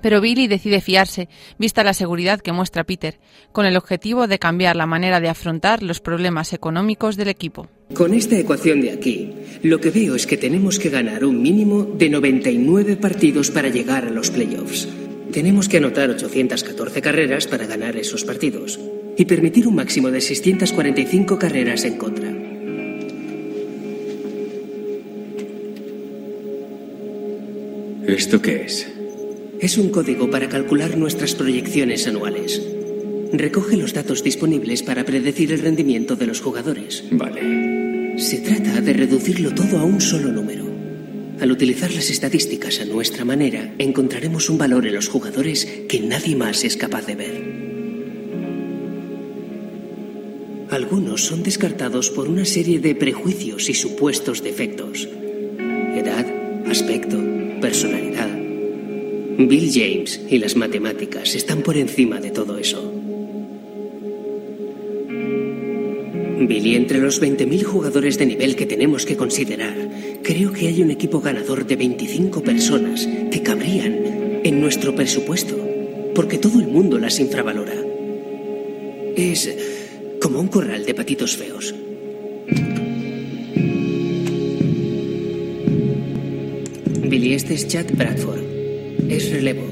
[0.00, 3.18] Pero Billy decide fiarse, vista la seguridad que muestra Peter,
[3.50, 7.68] con el objetivo de cambiar la manera de afrontar los problemas económicos del equipo.
[7.94, 11.82] Con esta ecuación de aquí, lo que veo es que tenemos que ganar un mínimo
[11.82, 14.86] de 99 partidos para llegar a los playoffs.
[15.32, 18.80] Tenemos que anotar 814 carreras para ganar esos partidos
[19.16, 22.32] y permitir un máximo de 645 carreras en contra.
[28.06, 28.90] ¿Esto qué es?
[29.60, 32.62] Es un código para calcular nuestras proyecciones anuales.
[33.32, 37.04] Recoge los datos disponibles para predecir el rendimiento de los jugadores.
[37.10, 38.16] Vale.
[38.18, 40.67] Se trata de reducirlo todo a un solo número.
[41.40, 46.34] Al utilizar las estadísticas a nuestra manera, encontraremos un valor en los jugadores que nadie
[46.34, 47.58] más es capaz de ver.
[50.70, 55.08] Algunos son descartados por una serie de prejuicios y supuestos defectos.
[55.94, 56.26] Edad,
[56.66, 57.16] aspecto,
[57.60, 58.28] personalidad.
[59.38, 62.97] Bill James y las matemáticas están por encima de todo eso.
[66.46, 69.74] Billy, entre los 20.000 jugadores de nivel que tenemos que considerar,
[70.22, 75.56] creo que hay un equipo ganador de 25 personas que cabrían en nuestro presupuesto,
[76.14, 77.74] porque todo el mundo las infravalora.
[79.16, 79.50] Es
[80.20, 81.74] como un corral de patitos feos.
[87.08, 88.42] Billy, este es Chad Bradford.
[89.08, 89.66] Es relevo.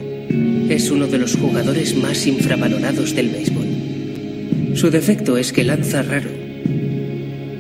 [0.69, 3.67] Es uno de los jugadores más infravalorados del béisbol.
[4.75, 6.36] Su defecto es que lanza raro.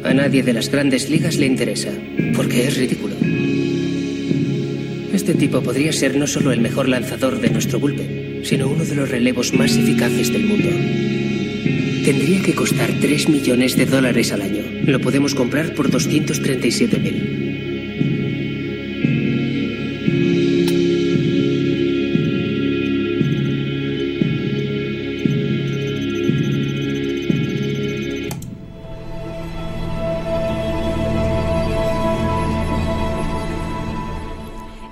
[0.06, 1.90] A nadie de las grandes ligas le interesa,
[2.36, 3.16] porque es ridículo.
[5.12, 8.94] Este tipo podría ser no solo el mejor lanzador de nuestro bullpen, sino uno de
[8.94, 10.68] los relevos más eficaces del mundo.
[12.04, 14.62] Tendría que costar 3 millones de dólares al año.
[14.84, 17.45] Lo podemos comprar por 237 mil.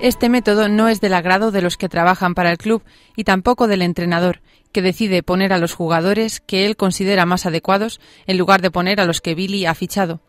[0.05, 2.83] Este método no es del agrado de los que trabajan para el club
[3.17, 8.03] y tampoco del entrenador, que decide poner a los jugadores que él considera más adecuados
[8.27, 10.21] en lugar de poner a los que Billy ha fichado.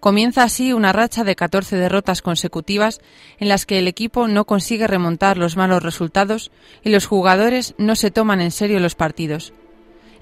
[0.00, 3.02] Comienza así una racha de 14 derrotas consecutivas
[3.38, 6.50] en las que el equipo no consigue remontar los malos resultados
[6.82, 9.52] y los jugadores no se toman en serio los partidos.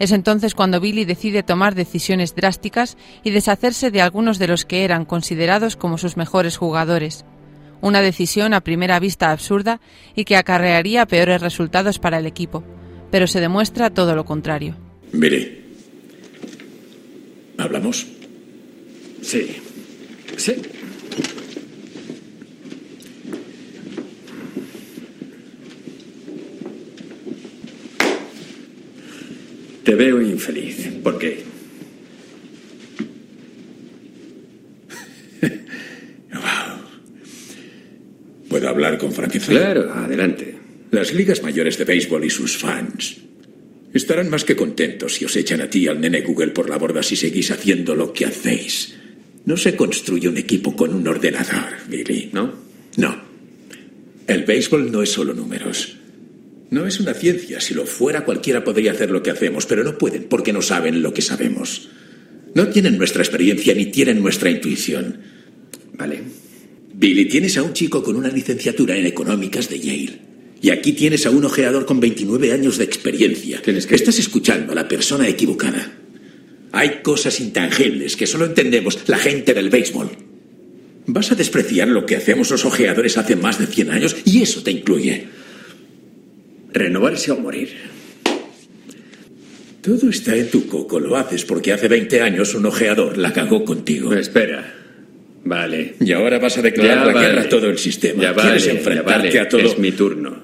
[0.01, 4.83] Es entonces cuando Billy decide tomar decisiones drásticas y deshacerse de algunos de los que
[4.83, 7.25] eran considerados como sus mejores jugadores
[7.81, 9.81] una decisión a primera vista absurda
[10.15, 12.65] y que acarrearía peores resultados para el equipo,
[13.11, 14.77] pero se demuestra todo lo contrario.
[15.13, 15.63] Mire,
[17.59, 18.07] ¿hablamos?
[19.23, 19.57] Sí.
[20.37, 20.55] Sí.
[29.85, 30.89] Te veo infeliz.
[31.03, 31.56] ¿Por qué?
[38.57, 39.53] ¿Puedo hablar con franqueza?
[39.53, 40.55] Claro, adelante.
[40.91, 43.19] Las ligas mayores de béisbol y sus fans
[43.93, 47.03] estarán más que contentos si os echan a ti al nene Google por la borda
[47.03, 48.95] si seguís haciendo lo que hacéis.
[49.45, 52.31] No se construye un equipo con un ordenador, Billy.
[52.33, 52.55] ¿No?
[52.97, 53.25] No.
[54.27, 55.99] El béisbol no es solo números.
[56.71, 57.61] No es una ciencia.
[57.61, 61.03] Si lo fuera, cualquiera podría hacer lo que hacemos, pero no pueden porque no saben
[61.03, 61.91] lo que sabemos.
[62.55, 65.19] No tienen nuestra experiencia ni tienen nuestra intuición.
[65.93, 66.23] Vale.
[66.99, 70.19] Billy, tienes a un chico con una licenciatura en económicas de Yale.
[70.63, 73.61] Y aquí tienes a un ojeador con 29 años de experiencia.
[73.61, 73.95] ¿Tienes que...
[73.95, 75.93] Estás escuchando a la persona equivocada.
[76.73, 80.09] Hay cosas intangibles que solo entendemos la gente del béisbol.
[81.07, 84.63] Vas a despreciar lo que hacemos los ojeadores hace más de 100 años y eso
[84.63, 85.29] te incluye.
[86.73, 87.75] Renovarse o morir.
[89.83, 90.99] Todo está en tu coco.
[90.99, 94.15] Lo haces porque hace 20 años un ojeador la cagó contigo.
[94.15, 94.86] Espera.
[95.47, 95.95] Vale.
[96.01, 97.27] Y ahora vas a declarar Ya la vale.
[97.29, 98.23] guerra a todo el sistema.
[98.23, 99.41] Ya ¿Quieres vale, enfrentarte ya vale.
[99.41, 99.61] a todo?
[99.61, 100.37] Es mi turno.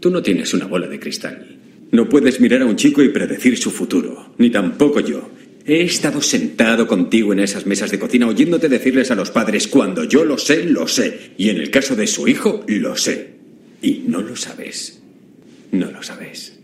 [0.00, 1.44] Tú no tienes una bola de cristal.
[1.90, 5.30] No puedes mirar a un chico y predecir su futuro, ni tampoco yo.
[5.66, 10.04] He estado sentado contigo en esas mesas de cocina oyéndote decirles a los padres, cuando
[10.04, 11.32] yo lo sé, lo sé.
[11.36, 13.30] Y en el caso de su hijo, lo sé.
[13.82, 15.00] Y no lo sabes.
[15.72, 16.58] No lo sabes.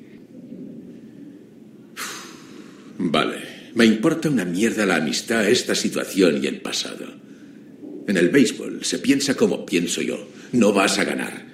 [2.99, 3.55] Vale.
[3.75, 7.07] Me importa una mierda la amistad, esta situación y el pasado.
[8.07, 10.29] En el béisbol se piensa como pienso yo.
[10.53, 11.47] No vas a ganar.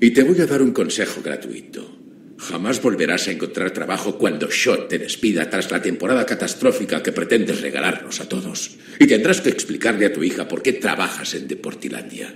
[0.00, 1.96] Y te voy a dar un consejo gratuito.
[2.38, 7.62] Jamás volverás a encontrar trabajo cuando Shot te despida tras la temporada catastrófica que pretendes
[7.62, 8.76] regalarnos a todos.
[9.00, 12.34] Y tendrás que explicarle a tu hija por qué trabajas en Deportilandia.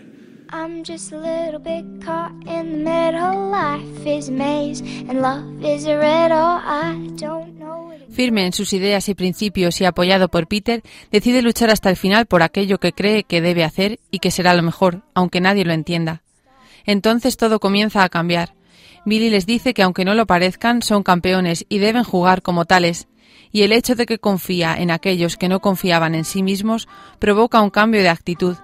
[8.11, 10.82] Firme en sus ideas y principios y apoyado por Peter,
[11.12, 14.52] decide luchar hasta el final por aquello que cree que debe hacer y que será
[14.54, 16.22] lo mejor, aunque nadie lo entienda.
[16.86, 18.54] Entonces todo comienza a cambiar.
[19.04, 23.06] Billy les dice que aunque no lo parezcan, son campeones y deben jugar como tales,
[23.52, 26.88] y el hecho de que confía en aquellos que no confiaban en sí mismos
[27.18, 28.56] provoca un cambio de actitud,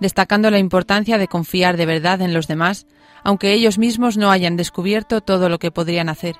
[0.00, 2.86] destacando la importancia de confiar de verdad en los demás,
[3.24, 6.36] aunque ellos mismos no hayan descubierto todo lo que podrían hacer.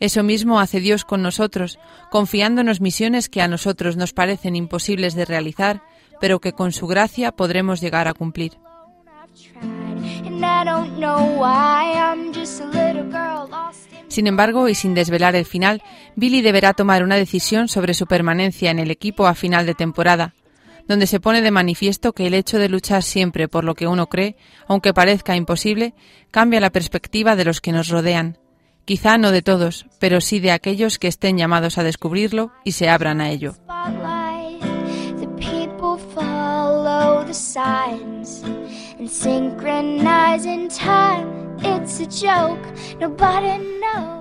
[0.00, 1.78] Eso mismo hace Dios con nosotros,
[2.10, 5.82] confiándonos misiones que a nosotros nos parecen imposibles de realizar,
[6.20, 8.58] pero que con su gracia podremos llegar a cumplir.
[14.08, 15.82] Sin embargo, y sin desvelar el final,
[16.16, 20.34] Billy deberá tomar una decisión sobre su permanencia en el equipo a final de temporada,
[20.86, 24.08] donde se pone de manifiesto que el hecho de luchar siempre por lo que uno
[24.08, 24.36] cree,
[24.66, 25.94] aunque parezca imposible,
[26.30, 28.38] cambia la perspectiva de los que nos rodean.
[28.88, 32.88] Quizá no de todos, pero sí de aquellos que estén llamados a descubrirlo y se
[32.88, 33.52] abran a ello.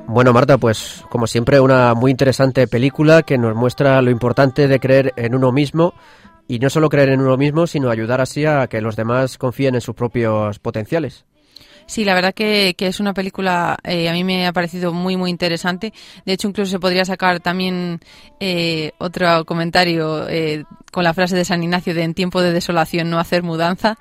[0.08, 4.82] Bueno, Marta, pues como siempre una muy interesante película que nos muestra lo importante de
[4.82, 5.94] creer en uno mismo
[6.46, 9.76] y no solo creer en uno mismo, sino ayudar así a que los demás confíen
[9.76, 11.24] en sus propios potenciales.
[11.88, 15.32] Sí, la verdad que, es una película, eh, a mí me ha parecido muy, muy
[15.32, 15.94] interesante.
[16.26, 18.02] De hecho, incluso se podría sacar también
[18.42, 23.10] eh, otro comentario eh, con la frase de San Ignacio de en tiempo de desolación
[23.10, 23.98] no hacer mudanza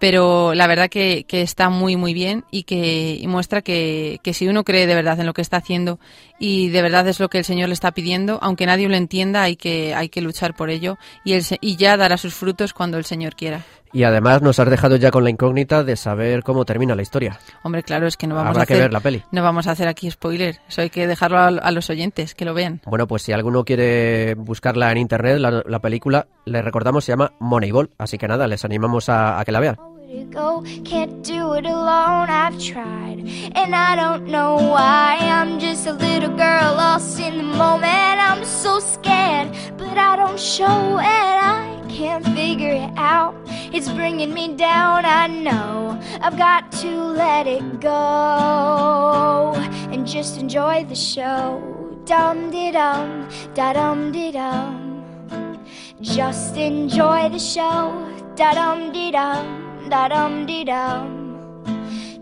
[0.00, 4.48] pero la verdad que, que, está muy muy bien y que muestra que, que, si
[4.48, 6.00] uno cree de verdad en lo que está haciendo
[6.38, 9.42] y de verdad es lo que el Señor le está pidiendo, aunque nadie lo entienda,
[9.42, 12.96] hay que, hay que luchar por ello y, el, y ya dará sus frutos cuando
[12.96, 13.62] el Señor quiera.
[13.92, 17.38] Y además nos has dejado ya con la incógnita de saber cómo termina la historia.
[17.62, 19.22] Hombre, claro, es que no vamos Habrá a hacer, que ver la peli.
[19.32, 22.44] No vamos a hacer aquí spoiler, eso hay que dejarlo a, a los oyentes, que
[22.44, 22.80] lo vean.
[22.86, 27.32] Bueno, pues si alguno quiere buscarla en internet, la, la película, le recordamos, se llama
[27.40, 29.76] Moneyball, así que nada, les animamos a, a que la vean.
[30.10, 30.64] To go.
[30.84, 33.20] Can't do it alone, I've tried.
[33.54, 35.18] And I don't know why.
[35.20, 38.18] I'm just a little girl lost in the moment.
[38.28, 41.36] I'm so scared, but I don't show it.
[41.56, 43.36] I can't figure it out.
[43.72, 46.00] It's bringing me down, I know.
[46.20, 49.52] I've got to let it go
[49.92, 51.62] and just enjoy the show.
[52.04, 55.64] Dum de dum, da dum de dum.
[56.00, 57.94] Just enjoy the show,
[58.34, 61.20] da dum de dum da dum dee dum.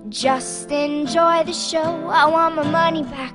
[0.09, 2.09] Just enjoy the show.
[2.09, 3.35] I want my money back.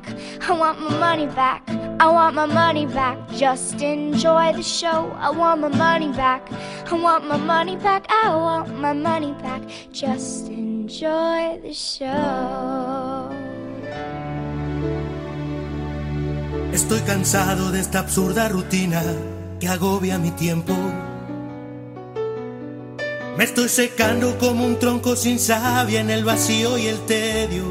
[0.50, 1.62] I want my money back.
[2.00, 3.18] I want my money back.
[3.38, 5.12] Just enjoy the show.
[5.20, 6.50] I want my money back.
[6.92, 8.08] I want my money back.
[8.10, 9.62] I want my money back.
[9.92, 13.30] Just enjoy the show.
[16.74, 19.04] Estoy cansado de esta absurda rutina
[19.60, 20.74] que agobia mi tiempo
[23.38, 27.64] me estoy secando como un tronco sin savia en el vacío y el tedio.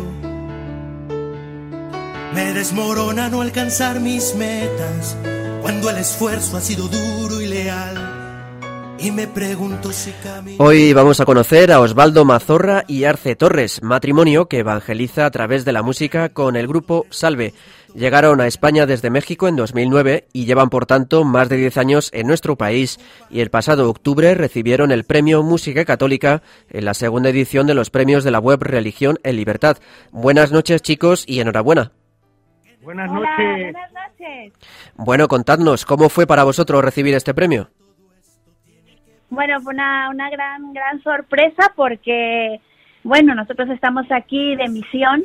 [2.34, 5.16] Me desmorona no alcanzar mis metas
[5.60, 8.22] cuando el esfuerzo ha sido duro y leal.
[8.98, 10.12] Y me pregunto si
[10.58, 15.64] Hoy vamos a conocer a Osvaldo Mazorra y Arce Torres, matrimonio que evangeliza a través
[15.64, 17.52] de la música con el grupo Salve.
[17.94, 22.10] Llegaron a España desde México en 2009 y llevan por tanto más de 10 años
[22.14, 27.28] en nuestro país y el pasado octubre recibieron el premio Música Católica en la segunda
[27.28, 29.76] edición de los premios de la web Religión en Libertad.
[30.10, 31.92] Buenas noches chicos y enhorabuena.
[32.82, 33.28] Buenas noches.
[33.36, 34.52] buenas noches.
[34.96, 37.68] Bueno, contadnos, ¿cómo fue para vosotros recibir este premio?
[39.28, 42.58] Bueno, fue una, una gran, gran sorpresa porque,
[43.04, 45.22] bueno, nosotros estamos aquí de misión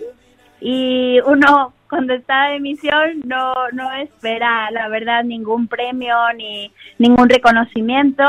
[0.61, 7.29] y uno cuando está de misión no, no espera, la verdad, ningún premio ni ningún
[7.29, 8.23] reconocimiento.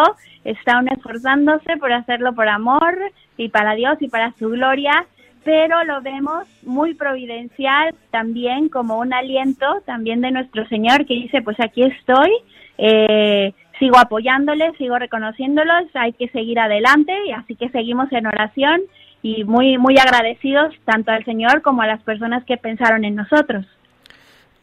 [0.45, 2.97] Está uno esforzándose por hacerlo por amor
[3.37, 5.07] y para Dios y para su gloria,
[5.45, 11.43] pero lo vemos muy providencial también como un aliento también de nuestro Señor que dice,
[11.43, 12.31] pues aquí estoy,
[12.79, 18.81] eh, sigo apoyándoles, sigo reconociéndolos, hay que seguir adelante y así que seguimos en oración
[19.23, 23.67] y muy muy agradecidos tanto al Señor como a las personas que pensaron en nosotros.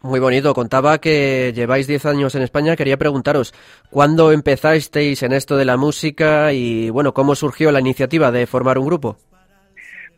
[0.05, 0.53] Muy bonito.
[0.53, 2.75] Contaba que lleváis 10 años en España.
[2.75, 3.55] Quería preguntaros,
[3.89, 8.77] ¿cuándo empezasteis en esto de la música y, bueno, cómo surgió la iniciativa de formar
[8.77, 9.17] un grupo?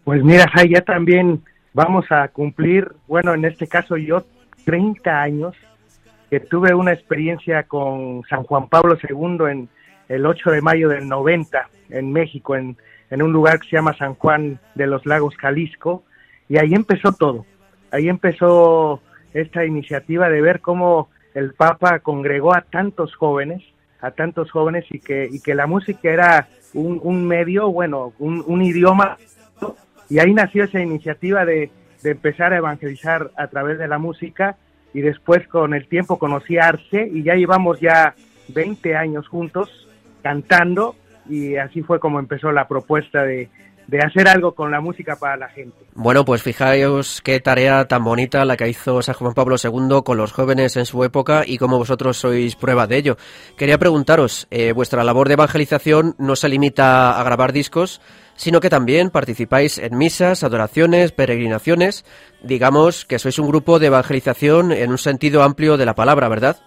[0.03, 1.41] Pues mira, ya también
[1.73, 4.25] vamos a cumplir, bueno, en este caso yo,
[4.65, 5.55] 30 años
[6.29, 9.69] que tuve una experiencia con San Juan Pablo II en
[10.09, 12.75] el 8 de mayo del 90 en México, en,
[13.09, 16.03] en un lugar que se llama San Juan de los Lagos, Jalisco,
[16.49, 17.45] y ahí empezó todo.
[17.91, 19.01] Ahí empezó
[19.33, 23.63] esta iniciativa de ver cómo el Papa congregó a tantos jóvenes,
[24.01, 29.17] a tantos jóvenes y que, y que la música era un, medio, bueno, un, idioma.
[30.09, 31.69] Y ahí nació esa iniciativa de,
[32.03, 34.57] de, empezar a evangelizar a través de la música
[34.93, 38.15] y después con el tiempo conocí a Arce y ya llevamos ya
[38.49, 39.87] 20 años juntos
[40.23, 40.95] cantando
[41.29, 43.49] y así fue como empezó la propuesta de,
[43.87, 45.77] de hacer algo con la música para la gente.
[45.95, 50.17] Bueno, pues fijaos qué tarea tan bonita la que hizo San Juan Pablo II con
[50.17, 53.17] los jóvenes en su época y cómo vosotros sois prueba de ello.
[53.57, 58.01] Quería preguntaros, eh, vuestra labor de evangelización no se limita a grabar discos,
[58.35, 62.05] sino que también participáis en misas, adoraciones, peregrinaciones.
[62.43, 66.57] Digamos que sois un grupo de evangelización en un sentido amplio de la palabra, ¿verdad?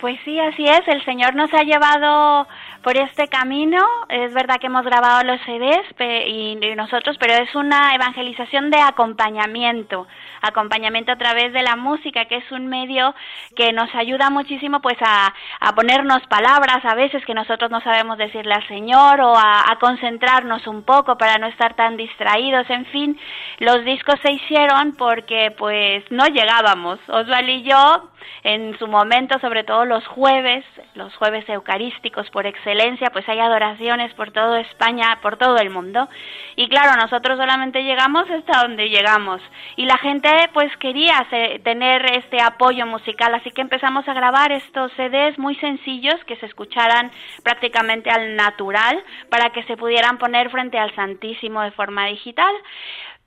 [0.00, 0.86] Pues sí, así es.
[0.86, 2.46] El Señor nos ha llevado
[2.88, 3.84] por este camino.
[4.08, 5.84] Es verdad que hemos grabado los CDs
[6.26, 10.06] y nosotros, pero es una evangelización de acompañamiento,
[10.40, 13.14] acompañamiento a través de la música, que es un medio
[13.54, 15.34] que nos ayuda muchísimo pues a,
[15.74, 20.82] ponernos palabras a veces que nosotros no sabemos decirle al Señor o a, concentrarnos un
[20.82, 22.70] poco para no estar tan distraídos.
[22.70, 23.20] En fin,
[23.58, 26.98] los discos se hicieron porque pues no llegábamos.
[27.06, 28.08] Osvaldo y yo
[28.44, 30.64] en su momento, sobre todo los jueves,
[30.94, 32.77] los jueves eucarísticos por excelencia,
[33.12, 36.08] pues hay adoraciones por toda España, por todo el mundo.
[36.56, 39.40] Y claro, nosotros solamente llegamos hasta donde llegamos.
[39.76, 41.26] Y la gente pues quería
[41.64, 46.46] tener este apoyo musical, así que empezamos a grabar estos CDs muy sencillos que se
[46.46, 47.10] escucharan
[47.42, 52.54] prácticamente al natural para que se pudieran poner frente al Santísimo de forma digital.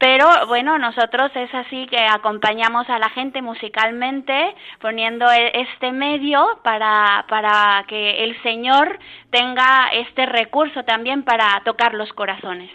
[0.01, 6.43] Pero bueno, nosotros es así que acompañamos a la gente musicalmente poniendo e, este medio
[6.63, 8.97] para, para que el Señor
[9.29, 12.71] tenga este recurso también para tocar los corazones.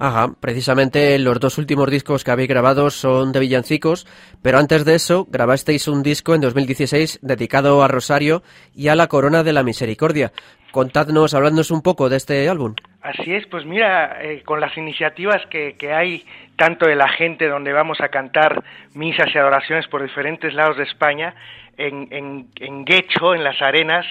[0.00, 4.06] Ajá, precisamente los dos últimos discos que habéis grabado son de villancicos,
[4.44, 8.42] pero antes de eso grabasteis un disco en 2016 dedicado a Rosario
[8.76, 10.30] y a la Corona de la Misericordia.
[10.70, 12.76] Contadnos, hablándonos un poco de este álbum.
[13.02, 16.24] Así es, pues mira, eh, con las iniciativas que, hay
[16.54, 18.62] tanto de la gente donde vamos a cantar
[18.94, 21.34] misas y adoraciones por diferentes lados de España,
[21.76, 24.06] en, en, en Guecho, en las arenas,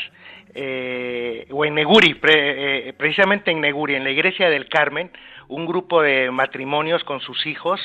[0.54, 5.12] eh, o en Neguri, eh, precisamente en Neguri, en la iglesia del Carmen,
[5.48, 7.82] un grupo de matrimonios con sus hijos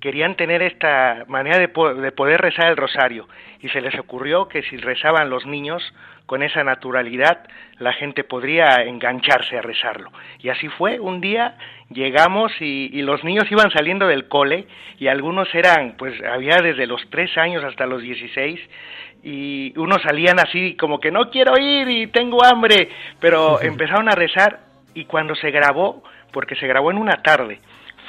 [0.00, 3.28] querían tener esta manera de, de, poder rezar el rosario
[3.60, 5.82] y se les ocurrió que si rezaban los niños
[6.26, 7.46] con esa naturalidad,
[7.78, 10.10] la gente podría engancharse a rezarlo.
[10.40, 11.56] Y así fue, un día
[11.90, 14.66] llegamos y, y, los niños iban saliendo del cole
[14.98, 18.60] y algunos eran, pues había desde los tres años hasta los dieciséis
[19.22, 22.88] y unos salían así como que no quiero ir y tengo hambre,
[23.20, 24.60] pero empezaron a rezar
[24.94, 26.02] y cuando se grabó,
[26.32, 27.60] porque se grabó en una tarde,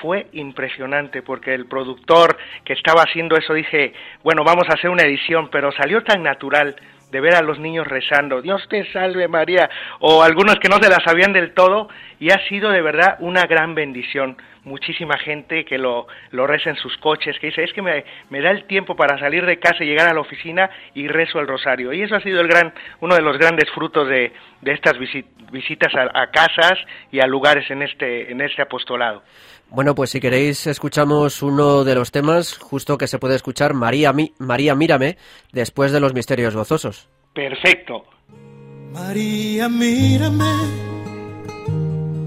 [0.01, 3.93] fue impresionante porque el productor que estaba haciendo eso dije,
[4.23, 6.75] bueno, vamos a hacer una edición, pero salió tan natural
[7.09, 9.69] de ver a los niños rezando, Dios te salve María,
[9.99, 11.87] o algunos que no se la sabían del todo,
[12.23, 14.37] y ha sido de verdad una gran bendición.
[14.63, 18.39] Muchísima gente que lo, lo reza en sus coches, que dice, es que me, me
[18.39, 21.47] da el tiempo para salir de casa y llegar a la oficina y rezo el
[21.47, 21.91] rosario.
[21.91, 24.93] Y eso ha sido el gran, uno de los grandes frutos de, de estas
[25.51, 26.79] visitas a, a, casas
[27.11, 29.23] y a lugares en este, en este apostolado.
[29.69, 34.13] Bueno, pues si queréis escuchamos uno de los temas justo que se puede escuchar, María,
[34.39, 35.17] María mírame,
[35.51, 37.09] después de los misterios gozosos.
[37.33, 38.05] Perfecto.
[38.93, 40.92] María mírame,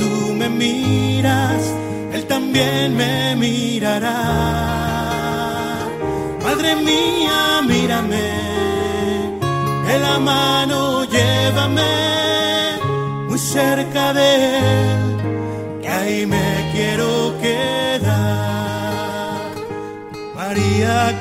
[0.00, 1.62] tú me miras,
[2.14, 4.20] Él también me mirará.
[6.44, 7.38] Madre mía,
[7.72, 8.28] mírame,
[9.86, 11.94] de la mano llévame
[13.28, 14.28] muy cerca de
[14.58, 17.08] él, que ahí me quiero
[17.44, 18.30] quedar.
[20.34, 21.20] María,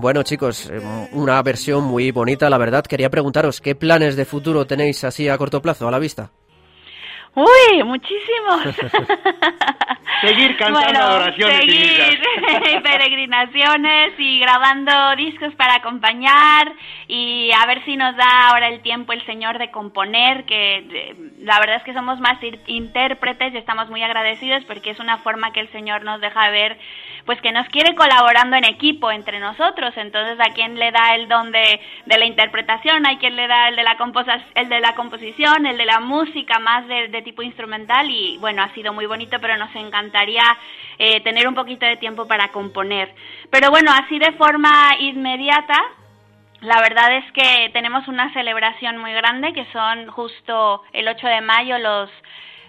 [0.00, 0.80] Bueno chicos, eh,
[1.12, 2.84] una versión muy bonita, la verdad.
[2.84, 6.30] Quería preguntaros, ¿qué planes de futuro tenéis así a corto plazo, a la vista?
[7.34, 8.60] Uy, muchísimos.
[10.22, 12.82] Seguir cantando Bueno, adoraciones y seguir misas.
[12.82, 16.72] peregrinaciones y grabando discos para acompañar
[17.06, 21.16] y a ver si nos da ahora el tiempo el Señor de componer, que eh,
[21.38, 25.18] la verdad es que somos más ir- intérpretes y estamos muy agradecidos porque es una
[25.18, 26.76] forma que el Señor nos deja ver
[27.26, 31.28] pues que nos quiere colaborando en equipo entre nosotros, entonces a quien le da el
[31.28, 33.96] don de, la interpretación, hay quien le da el de la
[34.54, 38.62] el de la composición, el de la música más de, de tipo instrumental y bueno,
[38.62, 40.44] ha sido muy bonito, pero nos encantaría
[40.98, 43.14] eh, tener un poquito de tiempo para componer.
[43.50, 45.76] Pero bueno, así de forma inmediata,
[46.60, 51.40] la verdad es que tenemos una celebración muy grande que son justo el 8 de
[51.40, 52.10] mayo los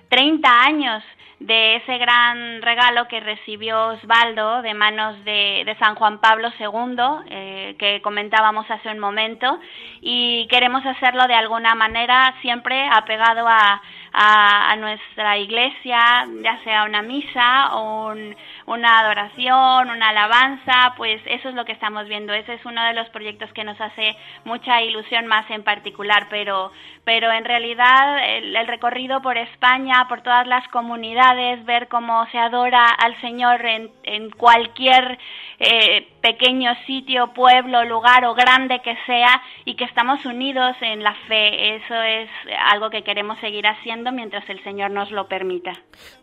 [0.10, 1.04] 30 años
[1.42, 6.96] de ese gran regalo que recibió Osvaldo de manos de, San Juan Pablo II,
[7.30, 9.60] eh, que comentábamos hace un momento,
[10.02, 13.82] y queremos hacerlo de alguna manera siempre apegado a,
[14.14, 18.36] a, a nuestra iglesia, ya sea una misa un-
[18.66, 22.34] una adoración, una alabanza, pues eso es lo que estamos viendo.
[22.34, 26.72] Ese es uno de los proyectos que nos hace mucha ilusión más en particular, pero,
[27.04, 32.38] pero en realidad el, el recorrido por España, por todas las comunidades, ver cómo se
[32.40, 35.18] adora al Señor en, en cualquier
[35.60, 41.14] eh, pequeño sitio, pueblo, lugar o grande que sea y que estamos unidos en la
[41.28, 42.28] fe, eso es
[42.72, 45.74] algo que queremos seguir haciendo mientras el Señor nos lo permita.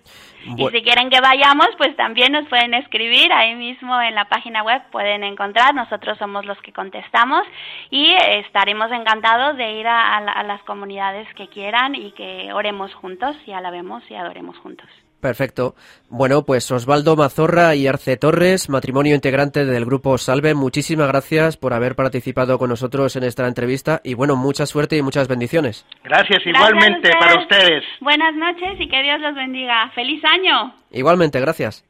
[0.58, 4.64] Y si quieren que vayamos, pues también nos pueden escribir ahí mismo en la página
[4.64, 7.44] web, pueden encontrar, nosotros somos los que contestamos
[7.92, 12.12] y eh, estaremos encantados de ir a, a la- a las comunidades que quieran y
[12.14, 14.90] que oremos juntos y alabemos y adoremos juntos.
[15.22, 15.76] Perfecto.
[16.10, 21.74] Bueno, pues Osvaldo Mazorra y Arce Torres, matrimonio integrante del grupo Salve, muchísimas gracias por
[21.74, 25.86] haber participado con nosotros en esta entrevista y bueno, mucha suerte y muchas bendiciones.
[26.04, 27.84] Gracias Gracias igualmente para ustedes.
[28.00, 29.92] Buenas noches y que Dios los bendiga.
[29.96, 30.74] ¡Feliz año!
[30.92, 31.84] Igualmente, gracias.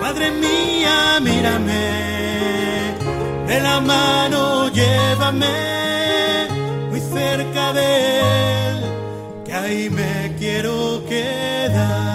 [0.00, 1.72] Madre mía, mírame,
[3.46, 5.46] de la mano llévame
[6.90, 8.84] muy cerca de él,
[9.66, 12.06] ahí me quiero quedar.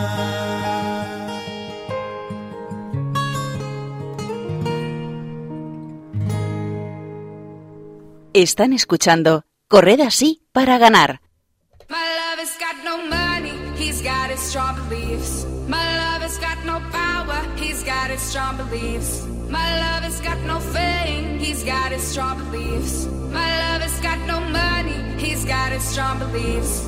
[8.34, 11.22] Están escuchando Correr así para ganar.
[11.90, 15.46] My lover's got no money, he's got his strong beliefs.
[15.68, 19.26] My lover's got no power, he's got his strong beliefs.
[19.50, 23.08] My lover's got no fame, he's got his strong beliefs.
[23.32, 26.88] My lover's got no money, he's got his strong beliefs.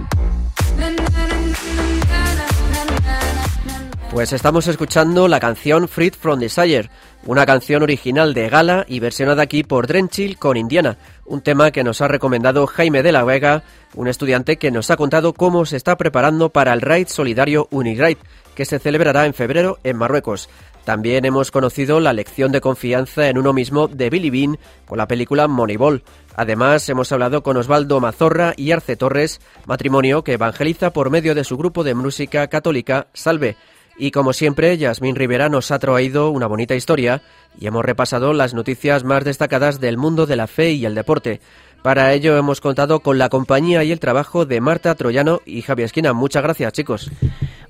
[4.11, 6.89] Pues estamos escuchando la canción Freed from Desire,
[7.25, 11.85] una canción original de Gala y versionada aquí por Drenchill con Indiana, un tema que
[11.85, 13.63] nos ha recomendado Jaime de la Vega,
[13.95, 18.17] un estudiante que nos ha contado cómo se está preparando para el Raid Solidario Uniraid,
[18.53, 20.49] que se celebrará en febrero en Marruecos.
[20.83, 25.07] También hemos conocido la lección de confianza en uno mismo de Billy Bean con la
[25.07, 26.03] película Moneyball.
[26.35, 31.43] Además, hemos hablado con Osvaldo Mazorra y Arce Torres, matrimonio que evangeliza por medio de
[31.43, 33.57] su grupo de música católica Salve.
[33.97, 37.21] Y como siempre, Yasmín Rivera nos ha traído una bonita historia
[37.59, 41.41] y hemos repasado las noticias más destacadas del mundo de la fe y el deporte.
[41.81, 45.83] Para ello hemos contado con la compañía y el trabajo de Marta Troyano y Javi
[45.83, 46.13] Esquina.
[46.13, 47.11] Muchas gracias, chicos.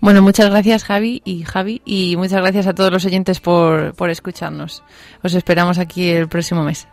[0.01, 4.09] Bueno, muchas gracias Javi y Javi y muchas gracias a todos los oyentes por, por
[4.09, 4.84] escucharnos.
[5.24, 6.88] Os esperamos aquí el próximo mes.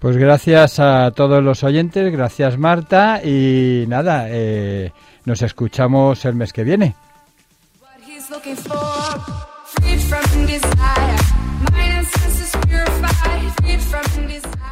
[0.00, 4.92] Pues gracias a todos los oyentes, gracias Marta y nada, eh,
[5.26, 6.94] nos escuchamos el mes que viene.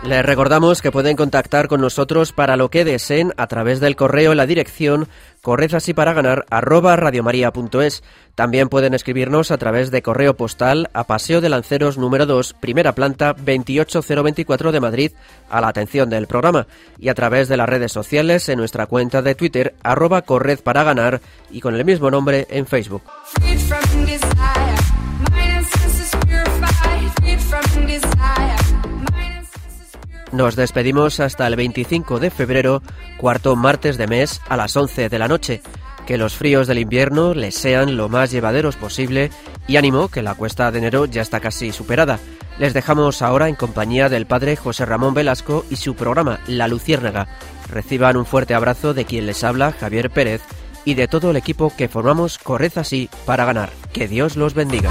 [0.09, 4.31] Les recordamos que pueden contactar con nosotros para lo que deseen a través del correo
[4.31, 5.07] en la dirección
[6.15, 6.97] ganar arroba.
[8.35, 12.95] También pueden escribirnos a través de correo postal a Paseo de Lanceros número 2, primera
[12.95, 15.13] planta 28024 de Madrid,
[15.51, 16.67] a la atención del programa,
[16.99, 20.25] y a través de las redes sociales en nuestra cuenta de Twitter arroba
[21.51, 23.03] y con el mismo nombre en Facebook.
[30.33, 32.83] Nos despedimos hasta el 25 de febrero,
[33.17, 35.63] cuarto martes de mes, a las 11 de la noche.
[36.07, 39.31] Que los fríos del invierno les sean lo más llevaderos posible
[39.67, 42.19] y ánimo que la cuesta de enero ya está casi superada.
[42.59, 47.29] Les dejamos ahora en compañía del padre José Ramón Velasco y su programa La Luciérnaga.
[47.71, 50.43] Reciban un fuerte abrazo de quien les habla, Javier Pérez,
[50.85, 53.71] y de todo el equipo que formamos Corred así para ganar.
[53.93, 54.91] Que Dios los bendiga.